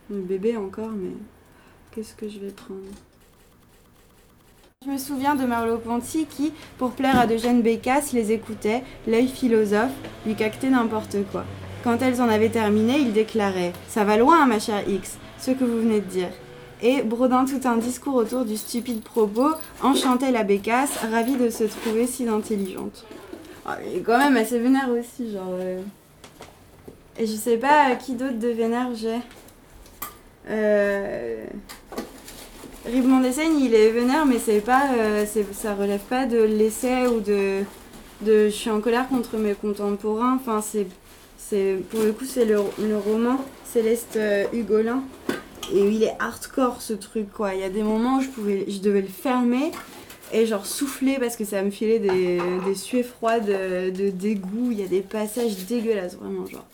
[0.09, 1.11] Le bébé encore, mais.
[1.91, 2.81] Qu'est-ce que je vais prendre?
[4.87, 9.93] Je me souviens de Merleau-Ponty qui, pour plaire à Eugène Bécasse, les écoutait, l'œil philosophe,
[10.25, 11.45] lui cactait n'importe quoi.
[11.85, 15.65] Quand elles en avaient terminé, il déclarait Ça va loin, ma chère X, ce que
[15.65, 16.31] vous venez de dire.
[16.81, 19.51] Et, brodant tout un discours autour du stupide propos,
[19.83, 23.05] enchantait la Bécasse, ravie de se trouver si intelligente.
[23.67, 25.57] Ah, il est quand même assez vénère aussi, genre.
[25.61, 25.83] euh.
[27.19, 29.19] Et je sais pas qui d'autre de vénère j'ai.
[30.49, 31.45] Euh...
[32.87, 37.21] Ribemont d'Essaigne, il est vénère, mais c'est pas, euh, ça relève pas de l'essai ou
[37.21, 37.61] de,
[38.23, 40.37] de je suis en colère contre mes contemporains.
[40.41, 40.63] Enfin,
[41.91, 42.59] pour le coup, c'est le,
[42.97, 45.03] roman Céleste euh, Hugolin.
[45.75, 47.55] Et il est hardcore ce truc, quoi.
[47.55, 49.71] Il y a des moments où je, pouvais, je devais le fermer
[50.33, 54.71] et genre souffler parce que ça me filait des, des suées froides de, de dégoût.
[54.73, 56.67] Il y a des passages dégueulasses, vraiment, genre.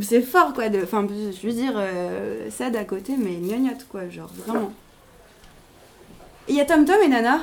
[0.00, 0.68] C'est fort, quoi.
[0.68, 4.72] De, enfin, je veux dire, euh, ça d'à côté, mais gnognotte, quoi, genre, vraiment.
[6.48, 7.40] Il y a Tom Tom et Nana.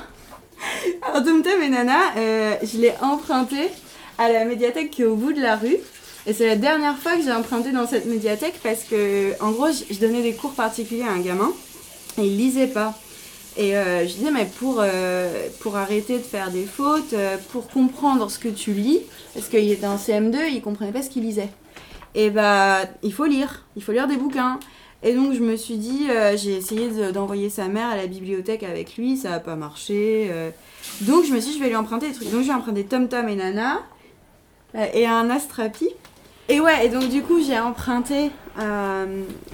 [1.03, 3.69] Alors, Tom Tom et Nana, euh, je l'ai emprunté
[4.17, 5.77] à la médiathèque qui est au bout de la rue.
[6.27, 9.67] Et c'est la dernière fois que j'ai emprunté dans cette médiathèque parce que, en gros,
[9.71, 11.51] je, donnais des cours particuliers à un gamin
[12.17, 12.97] et il lisait pas.
[13.57, 17.13] Et euh, je disais, mais pour, euh, pour arrêter de faire des fautes,
[17.51, 19.01] pour comprendre ce que tu lis,
[19.33, 21.49] parce qu'il était en CM2, il comprenait pas ce qu'il lisait.
[22.15, 24.60] Et bah, il faut lire, il faut lire des bouquins.
[25.04, 28.08] Et donc, je me suis dit, euh, j'ai essayé de- d'envoyer sa mère à la
[28.08, 30.30] bibliothèque avec lui, ça n'a pas marché.
[30.32, 30.49] euh.
[31.01, 32.32] Donc, je me suis dit, je vais lui emprunter des trucs.
[32.32, 33.82] Donc, je lui ai emprunté Tom Tom et Nana,
[34.75, 35.89] euh, et un Astrapi.
[36.47, 38.30] Et ouais, et donc du coup j'ai emprunté,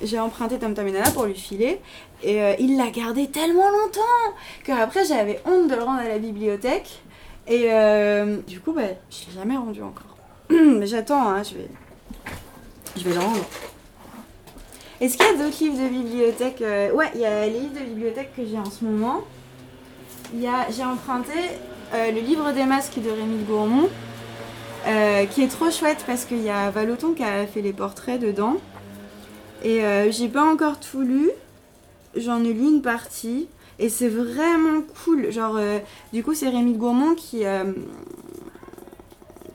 [0.04, 1.80] j'ai emprunté Tom Tom et Nana pour lui filer.
[2.21, 7.00] Et il l'a gardé tellement longtemps qu'après j'avais honte de le rendre à la bibliothèque.
[7.47, 7.69] Et
[8.45, 10.17] du coup, bah, je l'ai jamais rendu encore.
[10.50, 11.69] Mais j'attends, hein, je vais,
[12.97, 13.45] je vais le rendre.
[15.01, 17.73] Est-ce qu'il y a d'autres livres de bibliothèque euh, Ouais, il y a les livres
[17.73, 19.21] de bibliothèque que j'ai en ce moment.
[20.39, 21.34] J'ai emprunté
[21.95, 23.89] euh, le livre des masques de Rémi de Gourmont.
[24.88, 28.19] Euh, qui est trop chouette parce qu'il y a Valoton qui a fait les portraits
[28.19, 28.58] dedans.
[29.63, 31.30] Et j'ai pas encore tout lu.
[32.15, 33.47] J'en ai lu une partie.
[33.80, 35.32] Et c'est vraiment cool.
[35.32, 35.60] Genre,
[36.13, 37.43] du coup, c'est Rémi de Gourmont qui.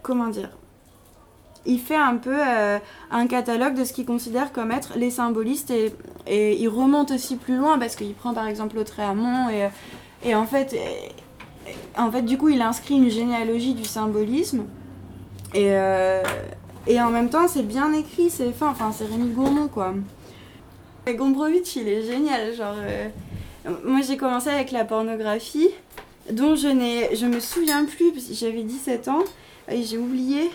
[0.02, 0.50] comment dire
[1.66, 2.78] Il fait un peu euh,
[3.10, 5.70] un catalogue de ce qu'il considère comme être les symbolistes.
[5.70, 5.92] Et,
[6.26, 9.48] et il remonte aussi plus loin parce qu'il prend par exemple Lautréamont.
[9.50, 9.68] Et,
[10.28, 10.72] et en fait.
[10.72, 10.78] et-
[11.98, 14.66] en fait, du coup, il inscrit une généalogie du symbolisme.
[15.52, 16.22] Et, euh,
[16.86, 19.92] et en même temps, c'est bien écrit, c'est fin, enfin, c'est Rémi Gourmand, quoi.
[21.08, 22.74] Gombrowicz, il est génial, genre...
[22.78, 23.08] euh,
[23.84, 25.68] Moi, j'ai commencé avec la pornographie,
[26.30, 27.16] dont je n'ai...
[27.16, 29.24] Je me souviens plus, j'avais 17 ans,
[29.70, 30.50] et j'ai oublié.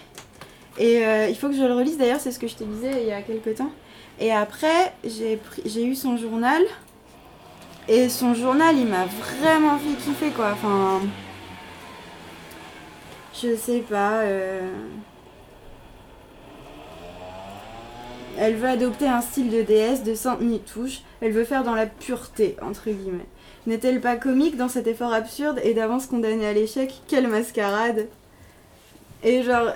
[0.81, 3.03] Et euh, il faut que je le relise, d'ailleurs, c'est ce que je te disais
[3.03, 3.71] il y a quelques temps.
[4.19, 6.63] Et après, j'ai eu son journal,
[7.87, 10.51] et son journal, il m'a vraiment fait kiffer, quoi.
[10.53, 11.01] Enfin...
[13.33, 14.21] Je sais pas.
[14.21, 14.59] euh,
[18.37, 21.01] Elle veut adopter un style de déesse de sainte Nitouche.
[21.21, 23.27] Elle veut faire dans la pureté, entre guillemets.
[23.67, 27.01] N'est-elle pas comique dans cet effort absurde et d'avance condamnée à l'échec?
[27.07, 28.07] Quelle mascarade
[29.23, 29.73] Et genre,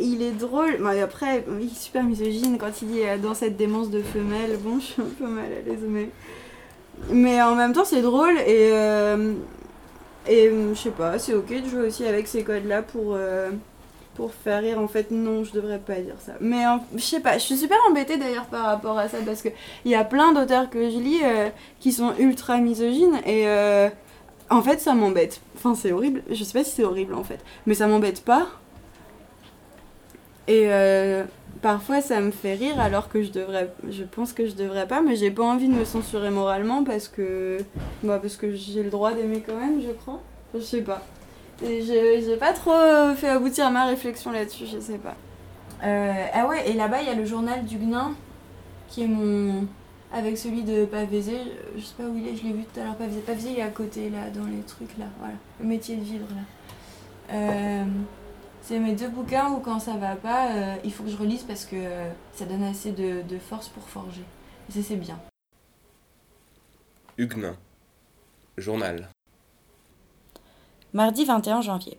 [0.00, 0.78] il est drôle.
[0.80, 4.02] Bon, et après, il est super misogyne quand il dit euh, dans cette démence de
[4.02, 4.58] femelle.
[4.58, 6.08] Bon, je suis un peu mal à l'aise, mais.
[7.10, 8.70] Mais en même temps, c'est drôle et.
[8.72, 9.34] euh,
[10.26, 13.18] et euh, je sais pas, c'est ok de jouer aussi avec ces codes-là pour,
[14.14, 14.80] pour faire rire.
[14.80, 16.32] En fait, non, je devrais pas dire ça.
[16.40, 16.62] Mais
[16.94, 19.50] je sais pas, je suis super embêtée d'ailleurs par rapport à ça parce que
[19.84, 21.20] il y a plein d'auteurs que je lis
[21.78, 23.46] qui sont ultra misogynes et
[24.48, 25.42] en fait, ça m'embête.
[25.56, 26.22] Enfin, c'est horrible.
[26.30, 28.46] Je sais pas si c'est horrible en fait, mais ça m'embête pas.
[30.46, 31.24] Et euh,
[31.62, 35.00] parfois, ça me fait rire alors que je devrais, je pense que je devrais pas,
[35.00, 37.58] mais j'ai pas envie de me censurer moralement parce que
[38.02, 40.20] bah parce que j'ai le droit d'aimer quand même, je crois.
[40.54, 41.02] Je sais pas.
[41.62, 45.14] Et j'ai pas trop fait aboutir ma réflexion là-dessus, je sais pas.
[45.84, 48.12] Euh, ah ouais, et là-bas, il y a le journal du Gnin,
[48.88, 49.66] qui est mon...
[50.12, 51.38] Avec celui de Pavézé,
[51.76, 53.20] je sais pas où il est, je l'ai vu tout à l'heure, Pavézé.
[53.20, 55.34] Pavézé, il est à côté, là, dans les trucs, là, voilà.
[55.60, 57.34] Le métier de vivre, là.
[57.34, 57.84] Euh,
[58.64, 61.42] c'est mes deux bouquins où quand ça va pas, euh, il faut que je relise
[61.42, 64.24] parce que euh, ça donne assez de, de force pour forger.
[64.68, 65.20] Et ça, c'est bien.
[67.18, 67.56] Huguenin.
[68.56, 69.10] Journal.
[70.94, 71.98] Mardi 21 janvier.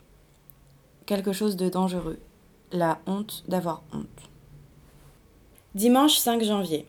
[1.05, 2.19] Quelque chose de dangereux.
[2.71, 4.29] La honte d'avoir honte.
[5.75, 6.87] Dimanche 5 janvier.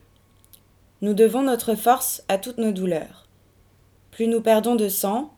[1.03, 3.27] Nous devons notre force à toutes nos douleurs.
[4.11, 5.35] Plus nous perdons de sang,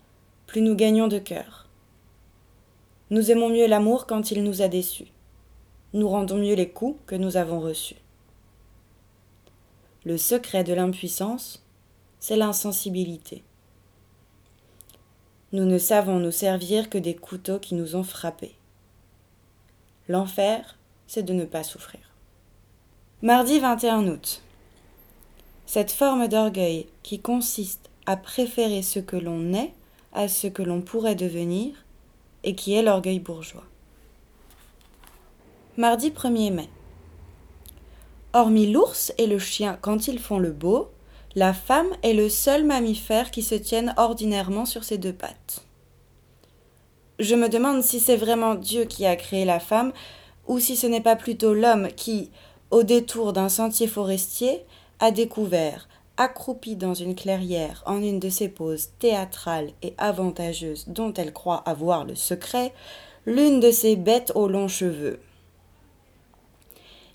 [0.46, 1.67] plus nous gagnons de cœur.
[3.10, 5.08] Nous aimons mieux l'amour quand il nous a déçus.
[5.94, 7.96] Nous rendons mieux les coups que nous avons reçus.
[10.04, 11.64] Le secret de l'impuissance,
[12.20, 13.42] c'est l'insensibilité.
[15.52, 18.54] Nous ne savons nous servir que des couteaux qui nous ont frappés.
[20.08, 22.00] L'enfer, c'est de ne pas souffrir.
[23.22, 24.42] Mardi 21 août.
[25.64, 29.72] Cette forme d'orgueil qui consiste à préférer ce que l'on est
[30.12, 31.74] à ce que l'on pourrait devenir
[32.48, 33.64] et qui est l'orgueil bourgeois.
[35.76, 36.70] Mardi 1er mai.
[38.32, 40.88] Hormis l'ours et le chien quand ils font le beau,
[41.34, 45.66] la femme est le seul mammifère qui se tienne ordinairement sur ses deux pattes.
[47.18, 49.92] Je me demande si c'est vraiment Dieu qui a créé la femme,
[50.46, 52.30] ou si ce n'est pas plutôt l'homme qui,
[52.70, 54.64] au détour d'un sentier forestier,
[55.00, 55.86] a découvert,
[56.18, 61.62] accroupi dans une clairière en une de ces poses théâtrales et avantageuses dont elle croit
[61.64, 62.74] avoir le secret,
[63.24, 65.20] l'une de ces bêtes aux longs cheveux.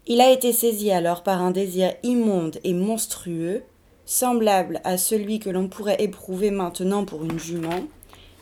[0.08, 3.63] Il a été saisi alors par un désir immonde et monstrueux,
[4.06, 7.84] semblable à celui que l'on pourrait éprouver maintenant pour une jument,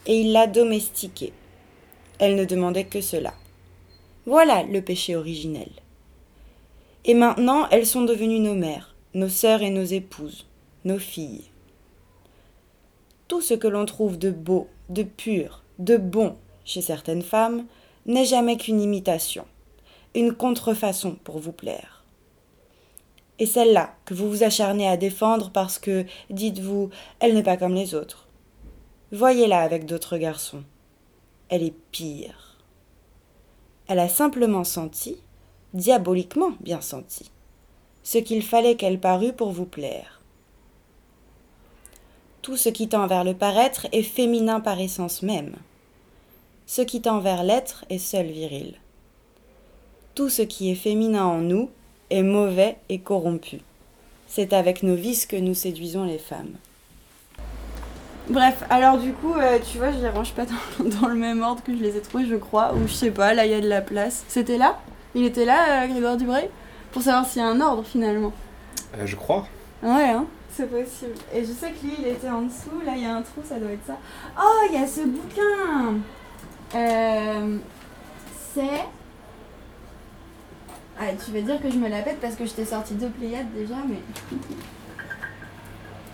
[0.06, 1.34] et il l'a domestiquée.
[2.20, 3.34] Elle ne demandait que cela.
[4.26, 5.70] Voilà le péché originel.
[7.06, 10.46] Et maintenant, elles sont devenues nos mères, nos sœurs et nos épouses,
[10.86, 11.46] nos filles.
[13.28, 17.66] Tout ce que l'on trouve de beau, de pur, de bon chez certaines femmes
[18.06, 19.46] n'est jamais qu'une imitation,
[20.16, 22.04] une contrefaçon pour vous plaire.
[23.40, 26.90] Et celle-là que vous vous acharnez à défendre parce que, dites-vous,
[27.20, 28.28] elle n'est pas comme les autres.
[29.12, 30.64] Voyez-la avec d'autres garçons.
[31.50, 32.58] Elle est pire.
[33.88, 35.18] Elle a simplement senti,
[35.74, 37.32] diaboliquement bien senti,
[38.04, 40.21] ce qu'il fallait qu'elle parût pour vous plaire.
[42.42, 45.54] Tout ce qui tend vers le paraître est féminin par essence même.
[46.66, 48.76] Ce qui tend vers l'être est seul viril.
[50.16, 51.70] Tout ce qui est féminin en nous
[52.10, 53.60] est mauvais et corrompu.
[54.28, 56.54] C'est avec nos vices que nous séduisons les femmes.
[58.28, 61.44] Bref, alors du coup, euh, tu vois, je les range pas dans, dans le même
[61.44, 63.56] ordre que je les ai trouvés, je crois, ou je sais pas, là il y
[63.56, 64.24] a de la place.
[64.28, 64.80] C'était là?
[65.14, 66.50] Il était là, euh, Grégoire Dubray
[66.92, 68.32] Pour savoir s'il y a un ordre finalement.
[68.98, 69.46] Euh, je crois.
[69.84, 70.26] Ouais, hein,
[70.62, 71.14] c'est possible.
[71.34, 73.42] Et je sais que lui, il était en dessous, là il y a un trou,
[73.44, 73.98] ça doit être ça.
[74.40, 75.96] Oh, il y a ce bouquin
[76.76, 77.58] Euh,
[78.54, 78.86] C'est.
[81.00, 83.10] Ah, tu vas dire que je me la pète parce que je t'ai sorti deux
[83.10, 84.00] Pléiades déjà, mais.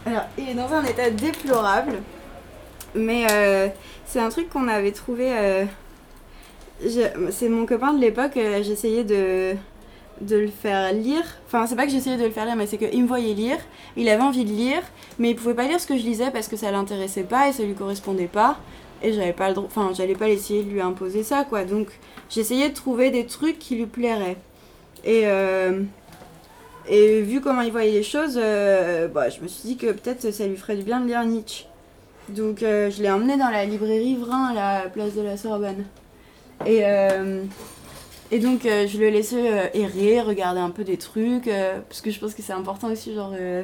[0.06, 1.96] Alors, il est dans un état déplorable,
[2.96, 3.68] mais euh,
[4.06, 5.38] c'est un truc qu'on avait trouvé.
[5.38, 5.66] euh,
[6.82, 9.56] je- c'est mon copain de l'époque, j'essayais de,
[10.22, 11.24] de le faire lire.
[11.46, 13.58] Enfin, c'est pas que j'essayais de le faire lire, mais c'est qu'il me voyait lire,
[13.96, 14.82] il avait envie de lire,
[15.20, 17.54] mais il pouvait pas lire ce que je lisais parce que ça l'intéressait pas et
[17.54, 18.58] ça lui correspondait pas.
[19.04, 21.66] Et j'avais pas le droit, enfin, j'allais pas essayer de lui imposer ça, quoi.
[21.66, 21.88] Donc,
[22.30, 24.38] j'essayais de trouver des trucs qui lui plairaient.
[25.06, 25.84] Et, euh,
[26.90, 30.32] et vu comment il voyait les choses, euh, bah, je me suis dit que peut-être
[30.32, 31.66] ça lui ferait du bien de lire Nietzsche.
[32.30, 35.86] Donc euh, je l'ai emmené dans la librairie Vrin à la place de la Sorbonne.
[36.66, 37.44] Et, euh,
[38.32, 42.02] et donc euh, je le laissais euh, errer, regarder un peu des trucs, euh, parce
[42.02, 43.64] que je pense que c'est important aussi, genre, euh,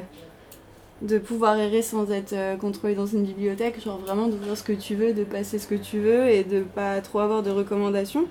[1.02, 4.94] de pouvoir errer sans être contrôlé dans une bibliothèque, genre vraiment d'ouvrir ce que tu
[4.94, 8.24] veux, de passer ce que tu veux et de pas trop avoir de recommandations,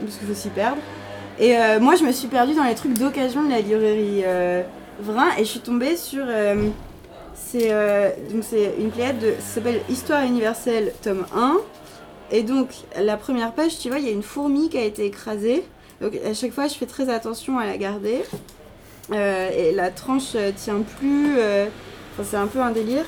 [0.00, 0.80] parce qu'il faut s'y perdre.
[1.38, 4.22] Et moi, je me suis perdue dans les trucs d'occasion de la librairie
[5.00, 6.24] Vrin et je suis tombée sur.
[7.34, 7.70] c'est
[8.78, 9.34] une pléiade de.
[9.40, 11.58] S'appelle Histoire universelle, tome 1.
[12.34, 12.68] Et donc,
[13.00, 15.62] la première page, tu vois, il y a une fourmi qui a été écrasée.
[16.00, 18.24] Donc, à chaque fois, je fais très attention à la garder.
[19.12, 21.38] Euh, et la tranche euh, tient plus.
[21.38, 21.66] euh,
[22.24, 23.04] c'est un peu un délire.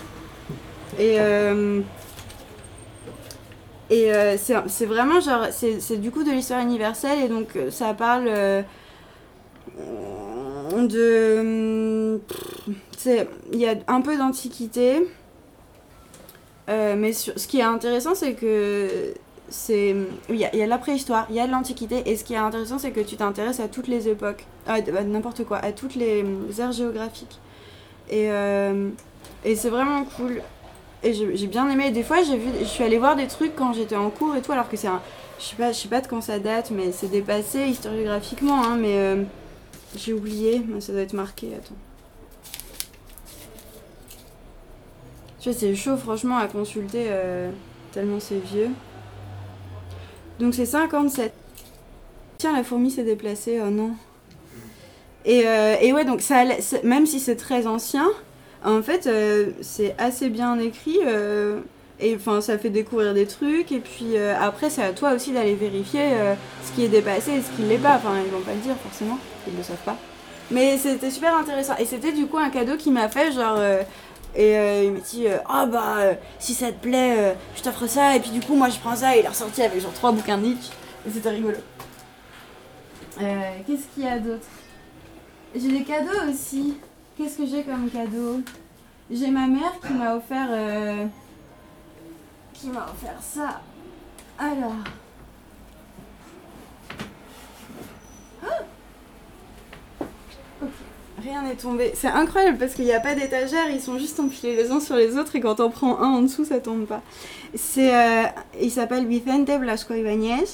[0.99, 1.17] Et.
[1.21, 1.81] euh,
[3.91, 8.25] et c'est vraiment genre, c'est du coup de l'histoire universelle et donc ça parle
[10.75, 12.19] de.
[13.05, 15.07] Il y a un peu d'antiquité,
[16.69, 19.15] mais ce qui est intéressant c'est que
[19.49, 19.95] c'est
[20.29, 22.79] il y a, a la préhistoire, il y a l'antiquité et ce qui est intéressant
[22.79, 26.25] c'est que tu t'intéresses à toutes les époques, à n'importe quoi, à toutes les
[26.59, 27.39] aires géographiques.
[28.11, 28.89] Et, euh,
[29.45, 30.43] et c'est vraiment cool.
[31.03, 31.91] Et j'ai bien aimé.
[31.91, 34.43] Des fois, j'ai vu, je suis allée voir des trucs quand j'étais en cours et
[34.43, 35.01] tout, alors que c'est un.
[35.39, 38.77] Je sais pas, je sais pas de quand ça date, mais c'est dépassé historiographiquement, hein,
[38.77, 39.23] mais euh,
[39.95, 40.63] j'ai oublié.
[40.81, 41.75] Ça doit être marqué, attends.
[45.39, 47.51] Tu vois, c'est chaud, franchement, à consulter, euh,
[47.93, 48.71] tellement c'est vieux.
[50.39, 51.33] Donc c'est 57.
[52.39, 53.93] Tiens, la fourmi s'est déplacée, oh non.
[55.25, 56.45] Et, euh, et ouais, donc ça,
[56.85, 58.07] même si c'est très ancien,
[58.65, 60.99] en fait, euh, c'est assez bien écrit.
[61.07, 61.61] euh,
[61.99, 63.73] et enfin, ça fait découvrir des trucs.
[63.73, 66.11] Et puis après, c'est à toi aussi d'aller vérifier
[66.63, 67.97] ce qui est dépassé et ce qui l'est pas.
[67.97, 69.19] Enfin, ils vont pas le dire forcément,
[69.49, 69.97] ils le savent pas.
[70.51, 71.73] Mais c'était super intéressant.
[71.79, 73.59] Et c'était du coup un cadeau qu'il m'a fait, genre.
[74.37, 77.87] Et euh, il m'a dit euh, Ah bah, euh, si ça te plaît, je t'offre
[77.87, 78.15] ça.
[78.15, 79.17] Et puis du coup, moi je prends ça.
[79.17, 80.71] Et il est ressorti avec genre trois bouquins de Nietzsche.
[81.07, 81.57] Et c'était rigolo.
[83.19, 84.45] Qu'est-ce qu'il y a d'autre?
[85.55, 86.77] J'ai des cadeaux aussi.
[87.17, 88.43] Qu'est-ce que j'ai comme cadeau?
[89.11, 90.49] J'ai ma mère qui m'a offert.
[92.53, 93.63] qui m'a offert ça.
[94.39, 94.75] Alors.
[98.47, 98.65] Ah
[101.27, 101.91] Rien n'est tombé.
[101.95, 104.95] C'est incroyable parce qu'il n'y a pas d'étagère, ils sont juste empilés les uns sur
[104.95, 107.03] les autres et quand on prend un en dessous, ça tombe pas.
[107.57, 108.23] C'est, euh,
[108.61, 110.45] il s'appelle Vicente Blasco Ibáñez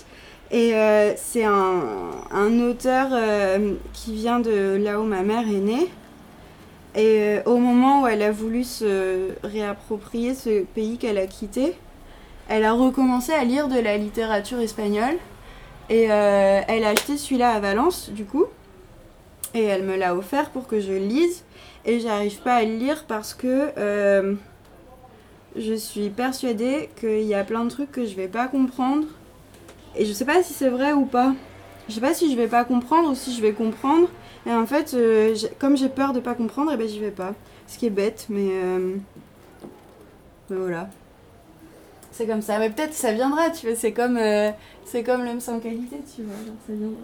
[0.50, 1.82] et euh, c'est un,
[2.30, 5.90] un auteur euh, qui vient de là où ma mère est née.
[6.94, 11.74] Et au moment où elle a voulu se réapproprier ce pays qu'elle a quitté,
[12.48, 15.18] elle a recommencé à lire de la littérature espagnole.
[15.90, 18.46] Et elle a acheté celui-là à Valence, du coup.
[19.54, 21.44] Et elle me l'a offert pour que je lise.
[21.84, 24.34] Et j'arrive pas à le lire parce que euh,
[25.56, 29.06] je suis persuadée qu'il y a plein de trucs que je vais pas comprendre.
[29.96, 31.34] Et je sais pas si c'est vrai ou pas.
[31.88, 34.08] Je sais pas si je vais pas comprendre ou si je vais comprendre.
[34.46, 37.34] Et en fait, euh, comme j'ai peur de pas comprendre, et ben j'y vais pas.
[37.66, 38.96] Ce qui est bête, mais, euh,
[40.50, 40.88] mais voilà.
[42.12, 42.58] C'est comme ça.
[42.58, 43.76] Mais peut-être ça viendra, tu vois.
[43.76, 44.18] C'est comme,
[44.84, 46.34] c'est comme l'homme sans qualité, tu vois.
[46.66, 47.00] ça viendra.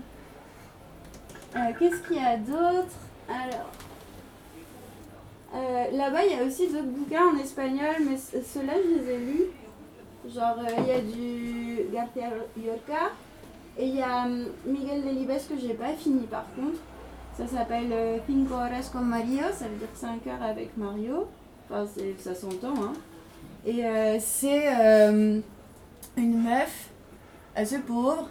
[1.56, 2.94] Euh, Qu'est-ce qu'il y a d'autre
[3.28, 3.70] Alors.
[5.54, 9.18] euh, Là-bas, il y a aussi d'autres bouquins en espagnol, mais ceux-là, je les ai
[9.18, 9.44] lus.
[10.28, 13.12] Genre, euh, il y a du García Lorca
[13.78, 16.78] et il y a hum, Miguel Delibes que j'ai pas fini par contre.
[17.36, 21.28] Ça s'appelle Cinco horas con Mario, ça veut dire 5 heures avec Mario.
[21.70, 21.86] Enfin,
[22.18, 22.92] ça s'entend, hein.
[23.64, 23.84] Et
[24.18, 25.40] c'est euh,
[26.16, 26.88] une meuf
[27.54, 28.28] assez pauvre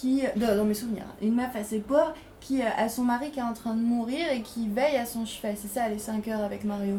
[0.00, 0.22] qui.
[0.36, 3.42] Dans, dans mes souvenirs, une meuf assez pauvre qui euh, a son mari qui est
[3.42, 5.54] en train de mourir et qui veille à son chevet.
[5.56, 6.98] C'est ça, les 5 heures avec Mario.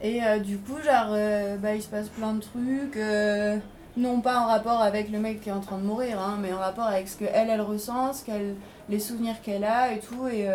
[0.00, 2.98] Et euh, du coup, genre, euh, bah, il se passe plein de trucs.
[3.96, 6.52] non pas en rapport avec le mec qui est en train de mourir, hein, mais
[6.52, 8.54] en rapport avec ce qu'elle, elle ressent, ce qu'elle,
[8.88, 10.28] les souvenirs qu'elle a et tout.
[10.28, 10.46] Et,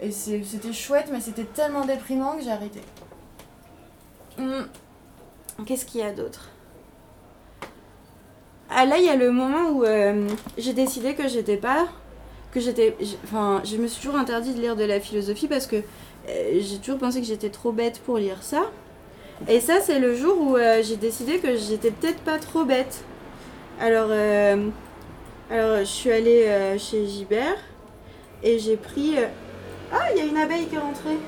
[0.00, 2.80] et c'était chouette, mais c'était tellement déprimant que j'ai arrêté.
[4.38, 4.64] Hmm.
[5.64, 6.50] Qu'est-ce qu'il y a d'autre?
[8.68, 11.86] Ah là, il y a le moment où euh, j'ai décidé que j'étais pas...
[12.52, 12.96] que j'étais...
[13.22, 16.78] Enfin, je me suis toujours interdit de lire de la philosophie parce que euh, j'ai
[16.78, 18.64] toujours pensé que j'étais trop bête pour lire ça.
[19.48, 23.04] Et ça, c'est le jour où euh, j'ai décidé que j'étais peut-être pas trop bête.
[23.80, 24.10] Alors,
[25.50, 27.58] alors je suis allée chez Gibert
[28.42, 29.16] et j'ai pris...
[29.92, 31.18] Ah, il y a une abeille qui est rentrée.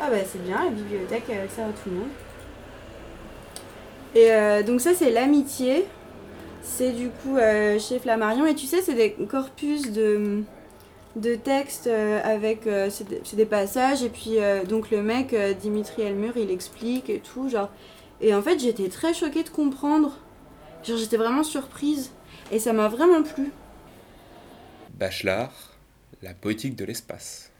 [0.00, 1.24] Ah bah c'est bien, la bibliothèque,
[1.54, 2.08] ça à tout le monde.
[4.16, 5.86] Et donc ça, c'est l'amitié.
[6.66, 8.46] C'est du coup euh, chez Flammarion.
[8.46, 10.42] Et tu sais, c'est des corpus de,
[11.14, 12.66] de textes euh, avec...
[12.66, 14.02] euh, c'est des, c'est des passages.
[14.02, 17.48] Et puis euh, donc le mec, euh, Dimitri Elmur, il explique et tout.
[17.48, 17.70] Genre.
[18.20, 20.18] Et en fait, j'étais très choquée de comprendre.
[20.82, 22.10] Genre, j'étais vraiment surprise.
[22.50, 23.52] Et ça m'a vraiment plu.
[24.98, 25.72] Bachelard,
[26.22, 27.50] la poétique de l'espace.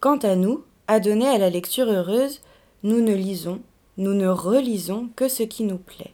[0.00, 2.40] Quant à nous, adonnés à la lecture heureuse,
[2.82, 3.60] nous ne lisons,
[3.96, 6.13] nous ne relisons que ce qui nous plaît,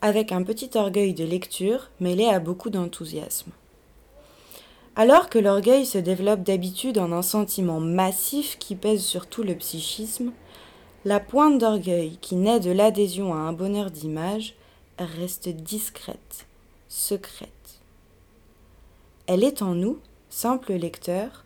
[0.00, 3.50] avec un petit orgueil de lecture mêlé à beaucoup d'enthousiasme.
[4.96, 9.54] Alors que l'orgueil se développe d'habitude en un sentiment massif qui pèse sur tout le
[9.54, 10.32] psychisme,
[11.04, 14.54] la pointe d'orgueil qui naît de l'adhésion à un bonheur d'image
[14.98, 16.46] reste discrète,
[16.88, 17.48] secrète.
[19.26, 19.98] Elle est en nous,
[20.30, 21.44] simple lecteur,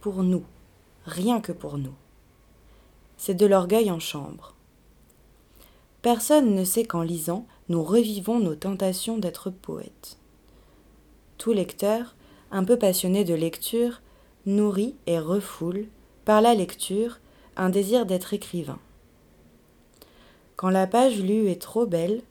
[0.00, 0.44] pour nous
[1.06, 1.94] rien que pour nous.
[3.16, 4.54] C'est de l'orgueil en chambre.
[6.02, 10.18] Personne ne sait qu'en lisant, nous revivons nos tentations d'être poètes.
[11.38, 12.14] Tout lecteur,
[12.50, 14.02] un peu passionné de lecture,
[14.46, 15.86] nourrit et refoule,
[16.24, 17.20] par la lecture,
[17.56, 18.78] un désir d'être écrivain.
[20.56, 22.22] Quand la page lue est trop belle,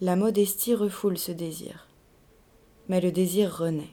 [0.00, 1.88] la modestie refoule ce désir.
[2.88, 3.90] Mais le désir renaît.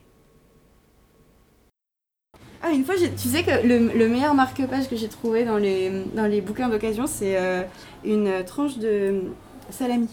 [2.62, 6.04] Ah, une fois, tu sais que le, le meilleur marque-page que j'ai trouvé dans les,
[6.14, 7.64] dans les bouquins d'occasion, c'est euh,
[8.04, 9.24] une tranche de
[9.72, 10.10] salami.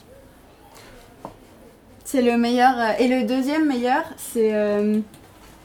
[2.10, 2.78] C'est le meilleur.
[2.78, 4.98] euh, et le deuxième meilleur, c'est euh,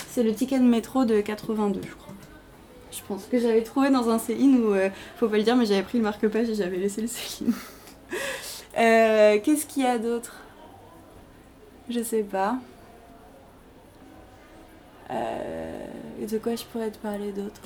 [0.10, 2.14] c'est le ticket de métro de 82, je crois.
[2.92, 5.66] Je pense que j'avais trouvé dans un Céline où, euh, faut pas le dire, mais
[5.66, 7.54] j'avais pris le marque-page et j'avais laissé le Céline.
[8.76, 10.36] Qu'est-ce qu'il y a d'autre?
[11.90, 12.58] Je sais pas.
[16.30, 17.62] De quoi je pourrais te parler d'autre?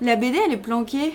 [0.00, 1.14] La BD, elle est planquée.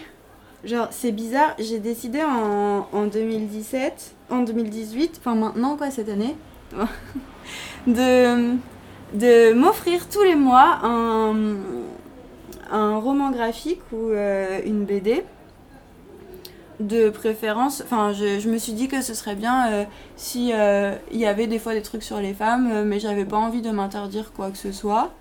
[0.63, 1.55] Genre, c'est bizarre.
[1.59, 6.35] J'ai décidé en, en 2017, en 2018, enfin maintenant, quoi, cette année,
[7.87, 8.55] de,
[9.13, 11.35] de m'offrir tous les mois un,
[12.71, 15.23] un roman graphique ou euh, une BD
[16.81, 19.83] de préférence, enfin je, je, me suis dit que ce serait bien euh,
[20.15, 23.37] si euh, y avait des fois des trucs sur les femmes, euh, mais j'avais pas
[23.37, 25.11] envie de m'interdire quoi que ce soit.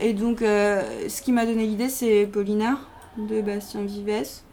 [0.00, 2.78] Et donc ce qui m'a donné l'idée c'est Paulina
[3.16, 4.43] de Bastien Vives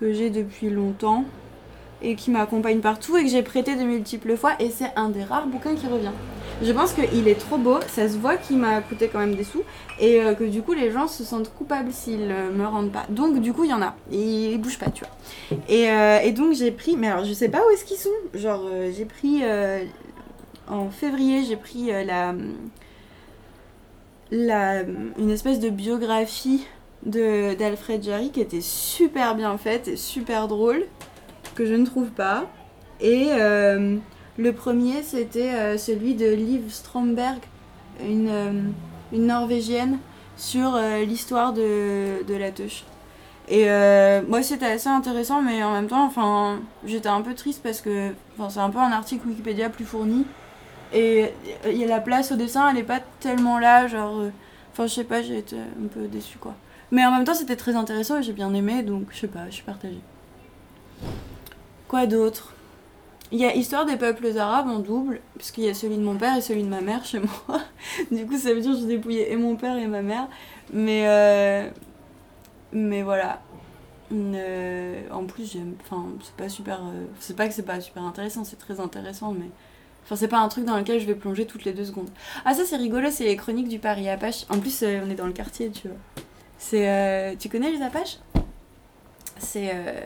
[0.00, 1.24] que j'ai depuis longtemps
[2.02, 5.22] et qui m'accompagne partout et que j'ai prêté de multiples fois et c'est un des
[5.22, 6.12] rares bouquins qui revient.
[6.62, 9.44] Je pense qu'il est trop beau, ça se voit qu'il m'a coûté quand même des
[9.44, 9.62] sous
[9.98, 13.04] et euh, que du coup les gens se sentent coupables s'ils euh, me rendent pas.
[13.08, 15.58] Donc du coup il y en a, ils bougent pas tu vois.
[15.68, 18.66] Et, euh, donc j'ai pris, mais alors je sais pas où est-ce qu'ils sont, genre
[18.96, 19.42] j'ai pris
[20.68, 22.34] en février j'ai pris la,
[24.30, 24.82] la,
[25.18, 26.66] une espèce de biographie
[27.04, 30.84] d'Alfred Jarry qui était super bien faite et super drôle
[31.54, 32.46] que je ne trouve pas.
[33.00, 33.96] Et euh,
[34.38, 37.38] le premier, c'était euh, celui de Liv Stromberg,
[38.06, 38.52] une, euh,
[39.12, 39.98] une Norvégienne,
[40.36, 42.84] sur l'histoire de, de la touche.
[43.46, 43.66] Et
[44.26, 48.12] moi, c'était assez intéressant, mais en même temps, enfin, j'étais un peu triste parce que
[48.38, 50.24] enfin, c'est un peu un article Wikipédia plus fourni.
[50.94, 51.26] Et
[51.66, 54.22] il y a la place au dessin, elle est pas tellement là, genre.
[54.72, 56.54] Enfin, je sais pas, j'ai été un peu déçue, quoi.
[56.92, 59.46] Mais en même temps, c'était très intéressant et j'ai bien aimé, donc je sais pas,
[59.46, 60.00] je suis partagée.
[61.88, 62.54] Quoi d'autre?
[63.32, 66.16] Il y a Histoire des peuples arabes en double, puisqu'il y a celui de mon
[66.16, 67.60] père et celui de ma mère chez moi.
[68.10, 70.28] du coup, ça veut dire que j'ai dépouillé et mon père et ma mère.
[70.72, 71.70] Mais, euh,
[72.72, 73.40] mais voilà.
[74.12, 75.74] Euh, en plus, j'aime.
[75.82, 76.80] Enfin, c'est pas super.
[76.80, 79.50] euh, c'est pas que c'est pas super intéressant, c'est très intéressant, mais.
[80.04, 82.08] Enfin, c'est pas un truc dans lequel je vais plonger toutes les deux secondes.
[82.44, 84.44] Ah, ça, c'est rigolo, c'est les chroniques du Paris Apache.
[84.48, 86.24] En plus, on est dans le quartier, tu vois.
[86.60, 86.88] C'est.
[86.88, 88.18] euh, tu connais les Apaches?
[89.38, 89.70] C'est.
[89.74, 90.04] euh,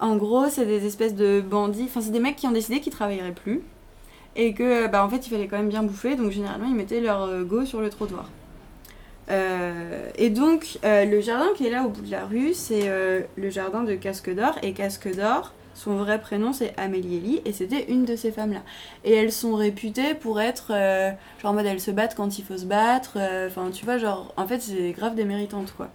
[0.00, 1.84] en gros, c'est des espèces de bandits.
[1.84, 3.62] Enfin, c'est des mecs qui ont décidé qu'ils travailleraient plus.
[4.34, 6.16] Et que, bah, en fait, il fallait quand même bien bouffer.
[6.16, 8.28] Donc, généralement, ils mettaient leur euh, go sur le trottoir.
[9.30, 12.88] Euh, et donc, euh, le jardin qui est là au bout de la rue, c'est
[12.88, 14.58] euh, le jardin de Casque d'Or.
[14.62, 17.42] Et Casque d'Or, son vrai prénom, c'est Amélie Elie.
[17.44, 18.62] Et c'était une de ces femmes-là.
[19.04, 20.68] Et elles sont réputées pour être.
[20.70, 21.10] euh,
[21.40, 23.12] genre, en mode, elles se battent quand il faut se battre.
[23.16, 25.88] euh, Enfin, tu vois, genre, en fait, c'est grave des méritantes, quoi.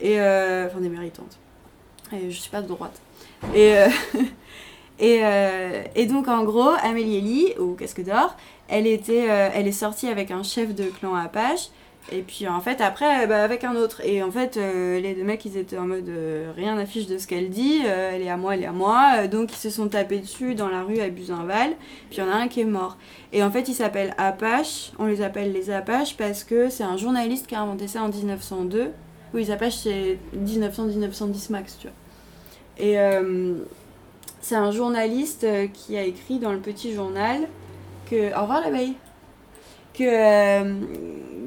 [0.00, 0.20] Et.
[0.20, 1.38] euh, Enfin, des méritantes.
[2.12, 3.00] Et je suis pas de droite.
[3.54, 3.74] Et,
[4.98, 5.22] et,
[5.94, 8.36] et donc, en gros, Amélie Elie, au Casque d'Or,
[8.68, 11.68] elle, était, elle est sortie avec un chef de clan Apache.
[12.10, 14.00] Et puis, en fait, après, bah, avec un autre.
[14.04, 17.18] Et en fait, euh, les deux mecs, ils étaient en mode euh, rien n'affiche de
[17.18, 17.82] ce qu'elle dit.
[17.84, 19.12] euh, elle est à moi, elle est à moi.
[19.18, 21.72] Euh, donc, ils se sont tapés dessus dans la rue à Buzenval.
[22.08, 22.96] Puis, il y en a un qui est mort.
[23.32, 24.92] Et en fait, il s'appelle Apache.
[24.98, 28.08] On les appelle les Apaches parce que c'est un journaliste qui a inventé ça en
[28.08, 28.92] 1902.
[29.34, 31.96] Oui, les Apaches, c'est 1900-1910 max, tu vois.
[32.78, 33.54] Et euh,
[34.40, 37.48] c'est un journaliste euh, qui a écrit dans le petit journal
[38.10, 38.34] que.
[38.34, 38.94] Au revoir l'abeille!
[39.98, 40.74] Que, euh,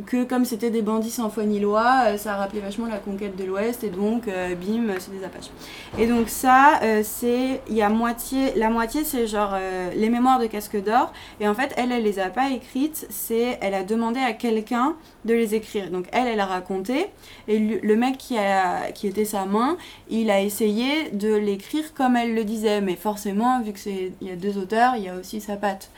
[0.07, 3.37] que comme c'était des bandits sans foi ni loi, euh, ça rappelait vachement la conquête
[3.37, 5.51] de l'Ouest et donc euh, bim, c'est des Apaches.
[5.97, 7.61] Et donc ça, c'est.
[7.69, 8.53] Il y a moitié.
[8.57, 9.55] La moitié, c'est genre
[9.95, 11.13] les mémoires de Casque d'Or.
[11.39, 13.57] Et en fait, elle, elle les a pas écrites, c'est.
[13.61, 15.89] Elle a demandé à quelqu'un de les écrire.
[15.89, 17.07] Donc elle, elle a raconté.
[17.47, 19.77] Et le mec qui, a, qui était sa main,
[20.09, 24.27] il a essayé de l'écrire comme elle le disait, mais forcément, vu que c'est il
[24.27, 25.89] y a deux auteurs, il y a aussi sa patte.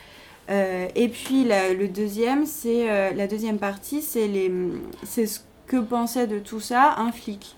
[0.49, 4.51] Euh, et puis la, le deuxième, c'est euh, la deuxième partie, c'est les,
[5.03, 7.55] c'est ce que pensait de tout ça un flic.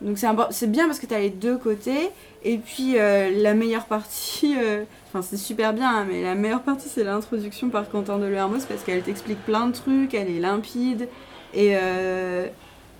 [0.00, 2.10] Donc c'est c'est bien parce que tu as les deux côtés.
[2.42, 4.54] Et puis euh, la meilleure partie,
[5.08, 8.64] enfin c'est super bien, hein, mais la meilleure partie c'est l'introduction par Quentin de Lermos
[8.66, 11.08] parce qu'elle t'explique plein de trucs, elle est limpide
[11.54, 11.74] et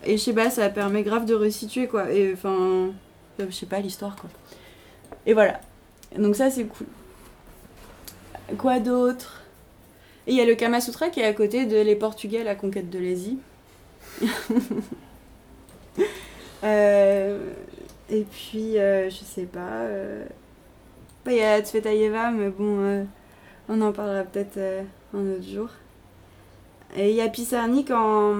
[0.07, 2.11] et je sais pas, ça permet grave de resituer quoi.
[2.11, 2.91] Et enfin,
[3.39, 4.31] je sais pas l'histoire quoi.
[5.27, 5.61] Et voilà.
[6.18, 6.87] Donc ça c'est cool.
[8.59, 9.42] Quoi d'autre?
[10.26, 12.90] Il y a le Kama Sutra qui est à côté de Les Portugais, la conquête
[12.90, 13.38] de l'Asie.
[16.62, 17.38] Euh,
[18.11, 19.86] et puis, euh, je sais pas.
[21.26, 23.05] Il y a Tsvetaeva, mais bon, euh,
[23.70, 24.59] on en parlera peut-être
[25.14, 25.68] un autre jour.
[26.98, 28.34] Et il y a Pissarnik en,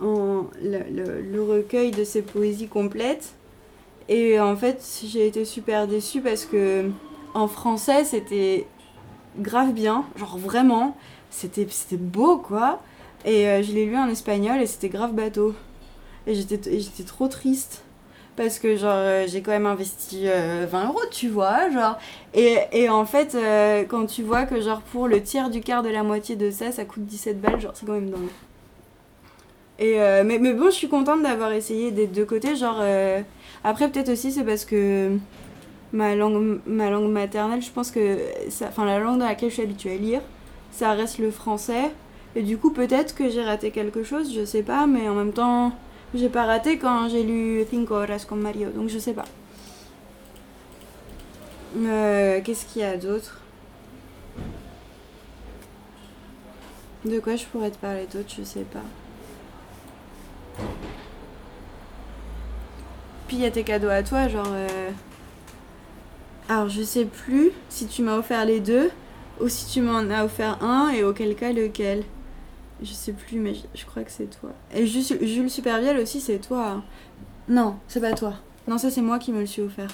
[0.00, 3.34] en le recueil de ses poésies complètes.
[4.08, 6.90] Et en fait, j'ai été super déçue parce que
[7.38, 8.66] en français, c'était
[9.38, 10.96] grave bien, genre vraiment,
[11.30, 11.66] c'était
[11.96, 12.80] beau quoi.
[13.24, 15.54] Et euh, je l'ai lu en espagnol et c'était grave bateau.
[16.26, 17.82] Et j'étais trop triste
[18.36, 21.98] parce que genre euh, j'ai quand même investi euh, 20 euros, tu vois, genre.
[22.34, 25.82] Et, et en fait, euh, quand tu vois que genre pour le tiers du quart
[25.82, 28.28] de la moitié de ça, ça coûte 17 balles, genre c'est quand même dingue.
[29.78, 32.78] Et euh, mais, mais bon, je suis contente d'avoir essayé des deux côtés, genre.
[32.80, 33.20] euh,
[33.64, 35.10] après, peut-être aussi c'est parce que
[35.92, 38.18] ma langue, ma langue maternelle, je pense que.
[38.62, 40.20] Enfin, la langue dans laquelle je suis habituée à lire,
[40.70, 41.90] ça reste le français.
[42.36, 45.32] Et du coup, peut-être que j'ai raté quelque chose, je sais pas, mais en même
[45.32, 45.72] temps.
[46.14, 49.26] J'ai pas raté quand j'ai lu Cinco horas con Mario, donc je sais pas.
[51.76, 53.42] Euh, Qu'est-ce qu'il y a d'autre?
[57.04, 58.80] De quoi je pourrais te parler d'autre, je sais pas.
[63.26, 64.48] Puis il y a tes cadeaux à toi, genre.
[64.48, 64.90] euh,
[66.48, 68.90] Alors je sais plus si tu m'as offert les deux
[69.40, 72.04] ou si tu m'en as offert un et auquel cas lequel.
[72.80, 74.50] Je sais plus, mais je, crois que c'est toi.
[74.72, 76.68] Et Jules, Jules aussi, c'est toi.
[76.68, 76.84] hein.
[77.48, 78.34] Non, c'est pas toi.
[78.68, 79.90] Non, ça c'est moi qui me le suis offert.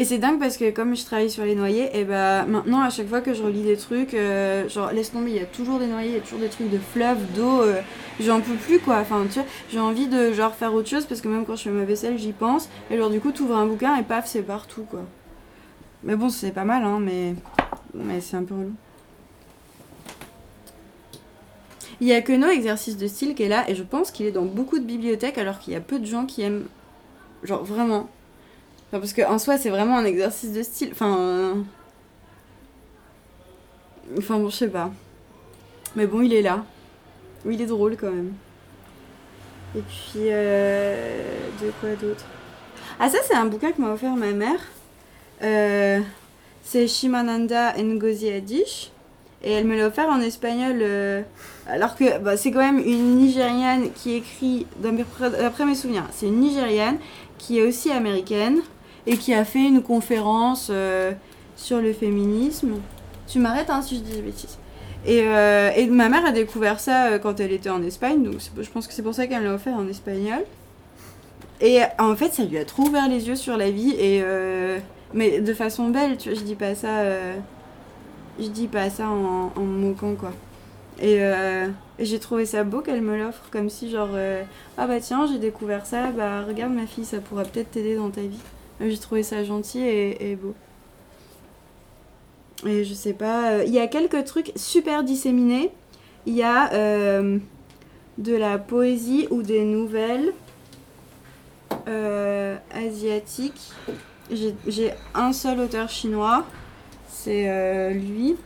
[0.00, 2.88] Et c'est dingue parce que comme je travaille sur les noyés, et bah maintenant à
[2.88, 5.80] chaque fois que je relis des trucs, euh, genre laisse tomber, il y a toujours
[5.80, 7.80] des noyés, il y a toujours des trucs de fleuve, d'eau, euh,
[8.20, 8.98] j'en peux plus quoi.
[8.98, 11.64] Enfin tu vois, j'ai envie de genre faire autre chose parce que même quand je
[11.64, 12.68] fais ma vaisselle, j'y pense.
[12.92, 15.00] Et genre du coup, t'ouvres un bouquin et paf, c'est partout quoi.
[16.04, 17.34] Mais bon, c'est pas mal hein, mais,
[17.92, 18.74] mais c'est un peu relou.
[22.00, 24.26] Il y a que nos exercices de style qui est là et je pense qu'il
[24.26, 26.66] est dans beaucoup de bibliothèques alors qu'il y a peu de gens qui aiment.
[27.42, 28.08] Genre vraiment.
[28.88, 30.90] Enfin, parce qu'en soi, c'est vraiment un exercice de style.
[30.92, 31.18] Enfin.
[31.18, 31.54] euh,
[34.16, 34.90] Enfin bon, je sais pas.
[35.96, 36.64] Mais bon, il est là.
[37.44, 38.32] Oui, il est drôle quand même.
[39.76, 40.28] Et puis.
[40.30, 41.22] euh,
[41.62, 42.24] De quoi d'autre?
[42.98, 44.60] Ah, ça, c'est un bouquin que m'a offert ma mère.
[45.42, 46.00] Euh,
[46.64, 48.90] C'est Shimananda Ngozi Adichie.
[49.44, 50.82] Et elle me l'a offert en espagnol.
[51.68, 56.40] alors que bah, c'est quand même une Nigériane qui écrit, d'après mes souvenirs, c'est une
[56.40, 56.98] Nigériane
[57.36, 58.58] qui est aussi américaine
[59.06, 61.12] et qui a fait une conférence euh,
[61.56, 62.74] sur le féminisme.
[63.26, 64.58] Tu m'arrêtes hein, si je dis des bêtises.
[65.06, 68.34] Et, euh, et ma mère a découvert ça euh, quand elle était en Espagne, donc
[68.60, 70.44] je pense que c'est pour ça qu'elle l'a offert en espagnol.
[71.60, 74.22] Et en fait, ça lui a trop ouvert les yeux sur la vie, et
[75.14, 77.02] mais de façon belle, tu vois, je dis pas ça,
[78.38, 80.32] je dis pas ça en, me moquant quoi.
[81.00, 81.20] Et,
[81.98, 84.10] j'ai trouvé ça beau qu'elle me l'offre, comme si genre,
[84.76, 88.10] ah bah tiens, j'ai découvert ça, bah regarde ma fille, ça pourra peut-être t'aider dans
[88.10, 88.40] ta vie.
[88.80, 90.54] J'ai trouvé ça gentil et, beau.
[92.66, 95.70] Et je sais pas, euh, il y a quelques trucs super disséminés.
[96.26, 97.38] Il y a euh,
[98.18, 100.32] de la poésie ou des nouvelles
[101.88, 103.72] euh, asiatiques.
[104.30, 106.44] J'ai- un seul auteur chinois,
[107.08, 108.36] c'est lui.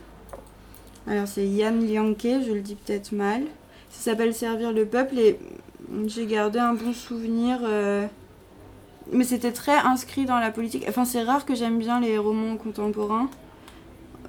[1.07, 3.43] Alors c'est Yan Lianke, je le dis peut-être mal.
[3.91, 5.37] Ça s'appelle Servir le peuple et
[6.05, 7.59] j'ai gardé un bon souvenir.
[9.11, 10.85] Mais c'était très inscrit dans la politique.
[10.87, 13.29] Enfin, c'est rare que j'aime bien les romans contemporains.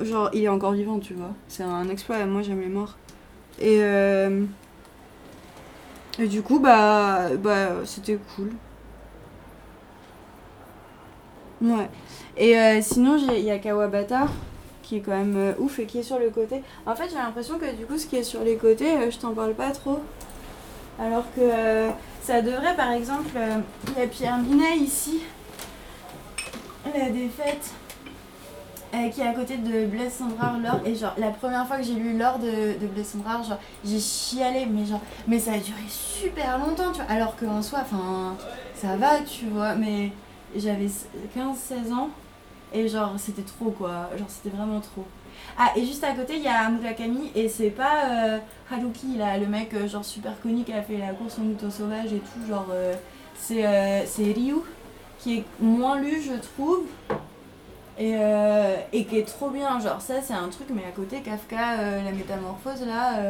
[0.00, 1.32] Genre, il est encore vivant, tu vois.
[1.48, 2.96] C'est un exploit, moi j'aime les morts.
[3.60, 4.44] Et, euh,
[6.18, 8.50] du coup, bah, bah c'était cool.
[11.62, 11.88] Ouais.
[12.36, 14.26] Et euh, sinon, il y a Kawabata
[14.82, 16.62] qui est quand même euh, ouf et qui est sur le côté.
[16.84, 19.32] En fait, j'ai l'impression que du coup, ce qui est sur les côtés, je t'en
[19.32, 20.00] parle pas trop.
[20.98, 21.90] Alors que euh,
[22.22, 25.22] ça devrait, par exemple, euh, il y a Pierre Minet ici,
[26.84, 27.72] la défaite,
[28.94, 30.80] euh, qui est à côté de Blaise Cendrare, l'or.
[30.84, 34.66] Et genre, la première fois que j'ai lu l'or de, de Blaise genre, j'ai chialé,
[34.66, 37.10] mais genre, mais ça a duré super longtemps, tu vois.
[37.10, 38.36] Alors qu'en soi, enfin,
[38.76, 40.12] ça va, tu vois, mais
[40.54, 42.10] j'avais 15-16 ans.
[42.72, 44.10] Et genre, c'était trop quoi.
[44.16, 45.06] Genre, c'était vraiment trop.
[45.58, 47.30] Ah, et juste à côté, il y a Murakami.
[47.34, 48.38] Et c'est pas euh,
[48.70, 51.70] Haruki, là, le mec euh, genre super connu qui a fait la course en moto
[51.70, 52.46] sauvage et tout.
[52.48, 52.94] Genre, euh,
[53.36, 54.56] c'est Ryu,
[55.18, 56.84] qui est moins lu, je trouve.
[57.96, 58.14] Et,
[58.92, 59.78] et qui est trop bien.
[59.78, 63.20] Genre, ça, c'est un truc, mais à côté, Kafka, la métamorphose, là.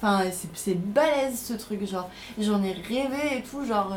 [0.00, 1.86] Enfin, c'est- c'est balèze ce truc.
[1.86, 2.08] Genre,
[2.38, 3.64] j'en ai rêvé et tout.
[3.66, 3.94] Genre.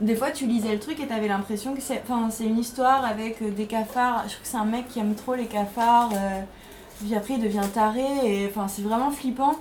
[0.00, 3.04] Des fois, tu lisais le truc et t'avais l'impression que c'est, enfin, c'est une histoire
[3.04, 4.24] avec euh, des cafards.
[4.24, 6.10] Je trouve que c'est un mec qui aime trop les cafards.
[6.12, 6.40] euh,
[7.00, 8.04] puis après, il devient taré.
[8.24, 9.54] Et enfin, c'est vraiment flippant.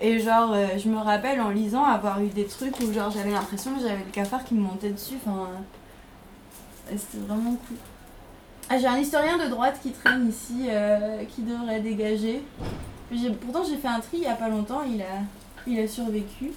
[0.00, 3.32] Et genre, euh, je me rappelle en lisant avoir eu des trucs où genre j'avais
[3.32, 5.14] l'impression que j'avais le cafard qui me montait dessus.
[5.26, 5.48] Enfin,
[6.88, 7.76] c'était vraiment cool.
[8.70, 12.42] Ah, j'ai un historien de droite qui traîne ici, euh, qui devrait dégager.
[13.40, 14.82] Pourtant, j'ai fait un tri il y a pas longtemps.
[14.82, 15.22] Il a,
[15.66, 16.52] il a survécu.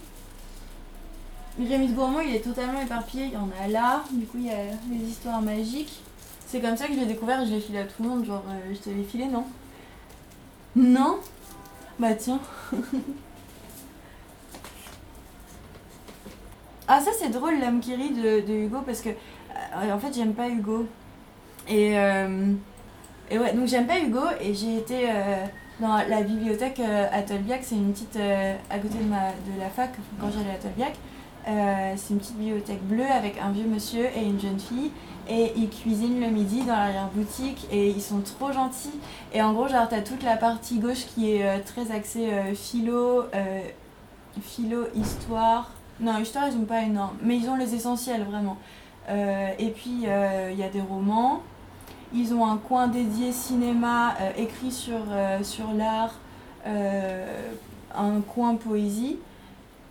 [1.60, 3.26] Rémi de Gourmand, il est totalement éparpillé.
[3.26, 6.02] Il y en a là, du coup, il y a les histoires magiques.
[6.48, 8.26] C'est comme ça que je l'ai découvert et je l'ai filé à tout le monde.
[8.26, 9.46] Genre, euh, je te l'ai filé, non
[10.76, 11.20] Non
[12.00, 12.40] Bah tiens.
[16.94, 20.34] Ah, ça c'est drôle, l'homme qui rit de, Hugo, parce que euh, en fait, j'aime
[20.34, 20.86] pas Hugo.
[21.70, 22.52] Et, euh,
[23.30, 25.08] et ouais, donc j'aime pas Hugo, et j'ai été
[25.80, 28.18] dans la bibliothèque à Tolbiac, c'est une petite.
[28.18, 30.98] à côté de, ma, de la fac, quand j'allais à Tolbiac.
[31.48, 34.92] Euh, c'est une petite bibliothèque bleue avec un vieux monsieur et une jeune fille.
[35.30, 39.00] Et ils cuisinent le midi dans l'arrière-boutique et ils sont trop gentils.
[39.34, 42.54] Et en gros, genre, t'as toute la partie gauche qui est euh, très axée euh,
[42.54, 43.26] philo,
[44.42, 45.72] philo, histoire.
[46.00, 48.58] Non, histoire, ils ont pas énorme, mais ils ont les essentiels vraiment.
[49.10, 51.42] Et puis, il y a des romans.
[52.14, 55.02] Ils ont un coin dédié cinéma écrit sur,
[55.44, 56.14] sur l'art,
[56.66, 59.18] un coin poésie.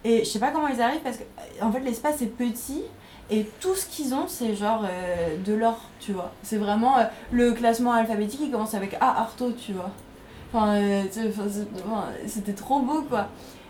[0.05, 2.83] Et je sais pas comment ils arrivent parce que, euh, en fait, l'espace est petit
[3.31, 6.33] et tout ce qu'ils ont, c'est genre euh, de l'or, tu vois.
[6.43, 9.91] C'est vraiment euh, le classement alphabétique, il commence avec A, Artaud, tu vois.
[10.53, 10.81] Enfin,
[12.27, 13.29] c'était trop beau, quoi.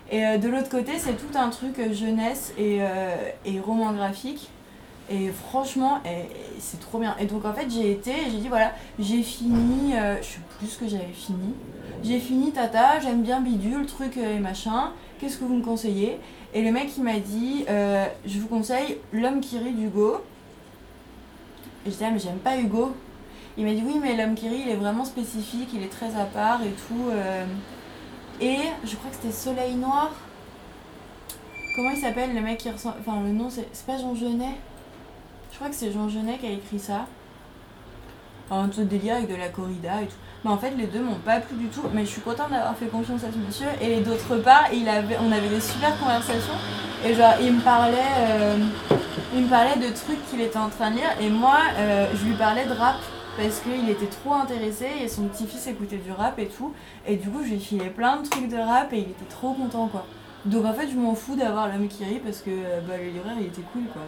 [0.09, 2.79] Et de l'autre côté, c'est tout un truc jeunesse et,
[3.45, 4.49] et roman graphique.
[5.13, 7.17] Et franchement, et c'est trop bien.
[7.19, 10.77] Et donc en fait, j'ai été, j'ai dit voilà, j'ai fini, euh, je sais plus
[10.77, 11.53] que j'avais fini.
[12.01, 14.91] J'ai fini Tata, j'aime bien Bidule, truc euh, et machin.
[15.19, 16.17] Qu'est-ce que vous me conseillez?
[16.53, 20.21] Et le mec il m'a dit, euh, je vous conseille L'homme qui rit d'Hugo.
[21.85, 22.95] Et j'étais ah mais j'aime pas Hugo.
[23.57, 26.15] Il m'a dit oui mais l'homme qui rit il est vraiment spécifique, il est très
[26.15, 27.11] à part et tout.
[28.39, 30.11] Et je crois que c'était Soleil Noir.
[31.75, 32.95] Comment il s'appelle le mec qui ressemble...
[33.01, 34.55] Enfin le nom c'est c'est pas Jean Genet?
[35.51, 37.05] Je crois que c'est Jean Genet qui a écrit ça.
[38.49, 40.15] Un de délire avec de la corrida et tout.
[40.43, 41.83] Mais en fait les deux m'ont pas plu du tout.
[41.93, 43.67] Mais je suis contente d'avoir fait confiance à ce monsieur.
[43.81, 46.53] Et d'autre part, il avait, on avait des super conversations.
[47.05, 47.97] Et genre il me parlait...
[48.19, 48.57] euh,
[49.33, 51.11] il me parlait de trucs qu'il était en train de lire.
[51.21, 52.97] Et moi euh, je lui parlais de rap.
[53.37, 56.73] Parce qu'il était trop intéressé et son petit-fils écoutait du rap et tout.
[57.07, 59.29] Et du coup, je lui ai filé plein de trucs de rap et il était
[59.29, 60.05] trop content quoi.
[60.43, 63.05] Donc en fait, je m'en fous d'avoir l'homme qui rit parce que euh, bah, le
[63.05, 64.01] libraire il était cool quoi.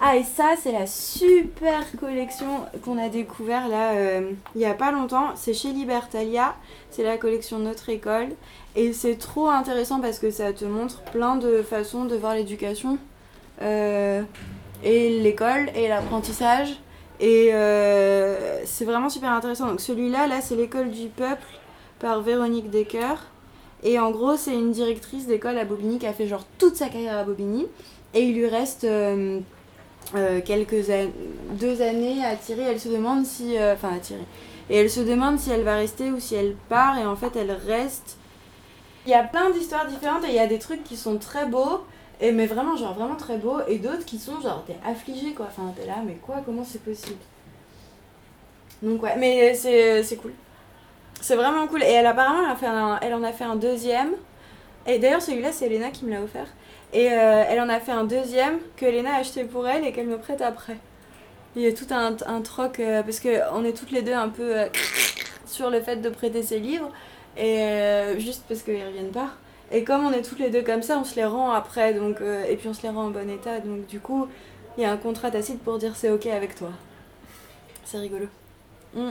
[0.00, 4.74] Ah, et ça, c'est la super collection qu'on a découvert là euh, il y a
[4.74, 5.30] pas longtemps.
[5.34, 6.54] C'est chez Libertalia,
[6.90, 8.28] c'est la collection Notre École.
[8.76, 12.98] Et c'est trop intéressant parce que ça te montre plein de façons de voir l'éducation
[13.60, 14.22] euh,
[14.84, 16.78] et l'école et l'apprentissage.
[17.18, 19.66] Et euh, c'est vraiment super intéressant.
[19.66, 21.42] Donc celui-là, là, c'est l'école du peuple
[21.98, 23.16] par Véronique Decker.
[23.82, 26.88] Et en gros, c'est une directrice d'école à Bobigny qui a fait genre toute sa
[26.88, 27.66] carrière à Bobigny.
[28.14, 28.86] Et il lui reste
[30.14, 30.86] euh, quelques
[31.52, 32.62] deux années à tirer.
[32.62, 33.56] Elle se demande si.
[33.58, 34.24] euh, Enfin, à tirer.
[34.70, 36.98] Et elle se demande si elle va rester ou si elle part.
[36.98, 38.16] Et en fait, elle reste.
[39.06, 41.46] Il y a plein d'histoires différentes et il y a des trucs qui sont très
[41.46, 41.84] beaux.
[42.20, 43.58] Et mais vraiment, genre vraiment très beaux.
[43.68, 45.46] Et d'autres qui sont genre, t'es affligé quoi.
[45.48, 47.16] Enfin, t'es là, mais quoi Comment c'est possible?
[48.82, 50.32] Donc, ouais, mais c'est c'est cool.
[51.20, 51.82] C'est vraiment cool.
[51.82, 54.10] Et elle, apparemment, elle, a fait un- elle en a fait un deuxième.
[54.86, 56.48] Et d'ailleurs, celui-là, c'est Elena qui me l'a offert.
[56.92, 59.92] Et euh, elle en a fait un deuxième que Elena a acheté pour elle et
[59.92, 60.78] qu'elle me prête après.
[61.56, 64.28] Il y a tout un, un troc, euh, parce qu'on est toutes les deux un
[64.28, 64.66] peu euh,
[65.46, 66.90] sur le fait de prêter ses livres,
[67.36, 69.30] et euh, juste parce qu'ils reviennent pas.
[69.72, 72.18] Et comme on est toutes les deux comme ça, on se les rend après, donc,
[72.20, 74.26] et puis on se les rend en bon état, donc du coup,
[74.76, 76.70] il y a un contrat tacite pour dire c'est ok avec toi.
[77.84, 78.26] C'est rigolo.
[78.94, 79.10] Mm.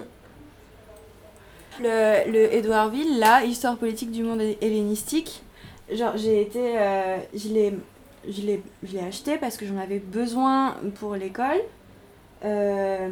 [1.81, 5.43] Le, le Édouardville, là, histoire politique du monde hellénistique,
[5.91, 6.77] genre j'ai été.
[6.79, 7.73] euh, je l'ai
[8.27, 11.61] je l'ai acheté parce que j'en avais besoin pour l'école.
[12.45, 13.09] Euh,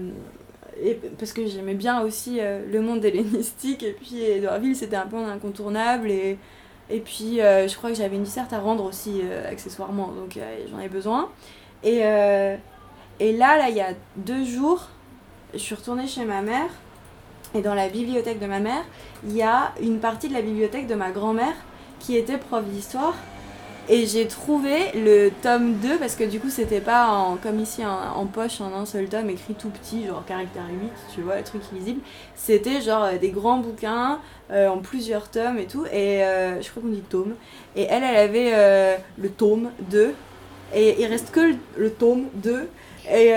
[0.81, 5.07] et parce que j'aimais bien aussi euh, le monde hellénistique et puis Édouardville c'était un
[5.07, 6.37] peu un incontournable et,
[6.89, 10.37] et puis je crois que j'avais une disserte à rendre aussi accessoirement donc
[10.69, 11.29] j'en ai besoin
[11.83, 14.89] et, et là là il y a deux jours
[15.53, 16.69] je suis retournée chez ma mère
[17.55, 18.83] et dans la bibliothèque de ma mère
[19.25, 21.55] il y a une partie de la bibliothèque de ma grand-mère
[22.05, 23.15] qui était prof d'histoire.
[23.87, 27.83] Et j'ai trouvé le tome 2 parce que du coup c'était pas en, comme ici
[27.85, 31.43] en, poche en un seul tome écrit tout petit genre caractère 8 tu vois le
[31.43, 32.01] truc illisible.
[32.35, 35.85] C'était genre euh, des grands bouquins euh, en plusieurs tomes et tout.
[35.85, 37.35] Et euh, je crois qu'on dit tome.
[37.75, 40.15] Et elle elle avait le tome 2
[40.73, 42.67] et il reste que le, tome 2
[43.13, 43.33] et,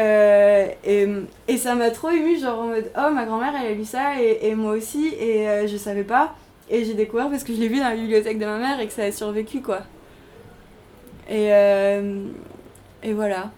[1.46, 4.18] et, ça m'a trop ému genre en mode oh ma grand-mère elle a lu ça
[4.18, 5.08] et, moi aussi.
[5.20, 6.34] Et je savais pas
[6.70, 8.86] et j'ai découvert parce que je l'ai vu dans la bibliothèque de ma mère et
[8.86, 9.82] que ça a survécu quoi
[11.28, 12.26] et, euh,
[13.02, 13.50] et voilà.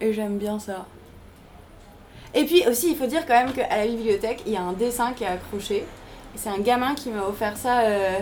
[0.00, 0.86] Et j'aime bien ça.
[2.34, 4.72] Et puis aussi, il faut dire quand même qu'à la bibliothèque, il y a un
[4.72, 5.84] dessin qui est accroché.
[6.34, 8.18] C'est un gamin qui m'a offert ça euh,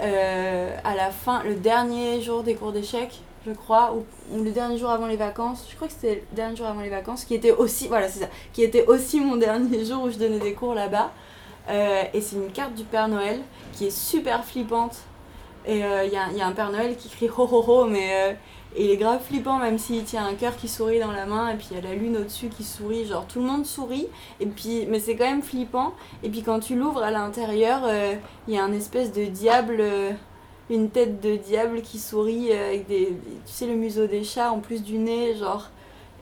[0.00, 4.04] euh, à la fin, le dernier jour des cours d'échecs, je crois, ou,
[4.34, 5.66] ou le dernier jour avant les vacances.
[5.68, 8.20] Je crois que c'était le dernier jour avant les vacances, qui était aussi, voilà, c'est
[8.20, 11.10] ça, qui était aussi mon dernier jour où je donnais des cours là-bas.
[11.68, 13.40] Euh, et c'est une carte du Père Noël
[13.72, 14.96] qui est super flippante.
[15.66, 17.84] Et euh, il y, a, y a un Père Noël qui crie ho ho ho,
[17.84, 18.32] mais euh,
[18.76, 21.56] il est grave flippant, même s'il tient un cœur qui sourit dans la main, et
[21.56, 24.06] puis il y a la lune au-dessus qui sourit, genre tout le monde sourit,
[24.40, 25.92] et puis, mais c'est quand même flippant.
[26.22, 27.82] Et puis quand tu l'ouvres à l'intérieur,
[28.46, 29.82] il y a un espèce de diable,
[30.70, 33.08] une tête de diable qui sourit avec des,
[33.46, 35.68] tu sais, le museau des chats en plus du nez, genre.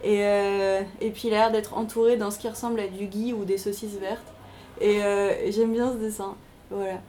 [0.03, 3.32] Et, et puis il a l'air d'être entouré dans ce qui ressemble à du gui
[3.32, 4.36] ou des saucisses vertes.
[4.81, 6.35] Et, euh, et j'aime bien ce dessin.
[6.70, 7.01] Voilà.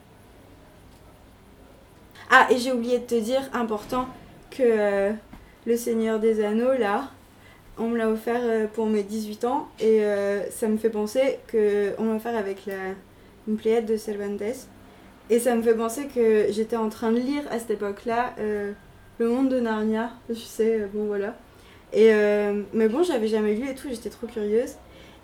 [2.30, 4.08] Ah, et j'ai oublié de te dire, important,
[4.52, 5.12] que euh,
[5.66, 7.12] le Seigneur des Anneaux, là,
[7.78, 9.68] on me l'a offert euh, pour mes 18 ans.
[9.80, 10.02] Et
[10.52, 12.74] ça me fait penser que on m'a offert avec la,
[13.48, 14.42] une pléiade de Cervantes.
[15.30, 19.30] Et ça me fait penser que j'étais en train de lire à cette époque-là Le
[19.30, 20.12] Monde de Narnia.
[20.30, 21.36] Je sais, bon voilà.
[21.94, 22.12] Et,
[22.74, 24.76] mais bon, j'avais jamais lu et tout, j'étais trop curieuse.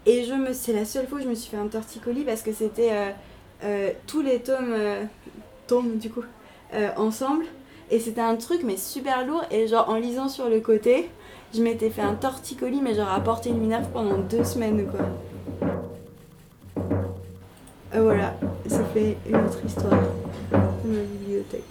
[0.06, 2.42] Et je me, c'est la seule fois où je me suis fait un torticolis parce
[2.42, 3.10] que c'était euh,
[3.64, 5.04] euh, tous les tomes, euh,
[5.68, 6.24] tomes du coup,
[6.74, 7.46] euh, ensemble.
[7.90, 9.44] Et c'était un truc mais super lourd.
[9.52, 11.10] Et genre en lisant sur le côté,
[11.54, 15.06] je m'étais fait un torticolis mais genre à portée de minerve pendant deux semaines quoi.
[17.96, 18.34] Voilà,
[18.68, 20.02] ça fait une autre histoire
[20.52, 21.64] de ma bibliothèque.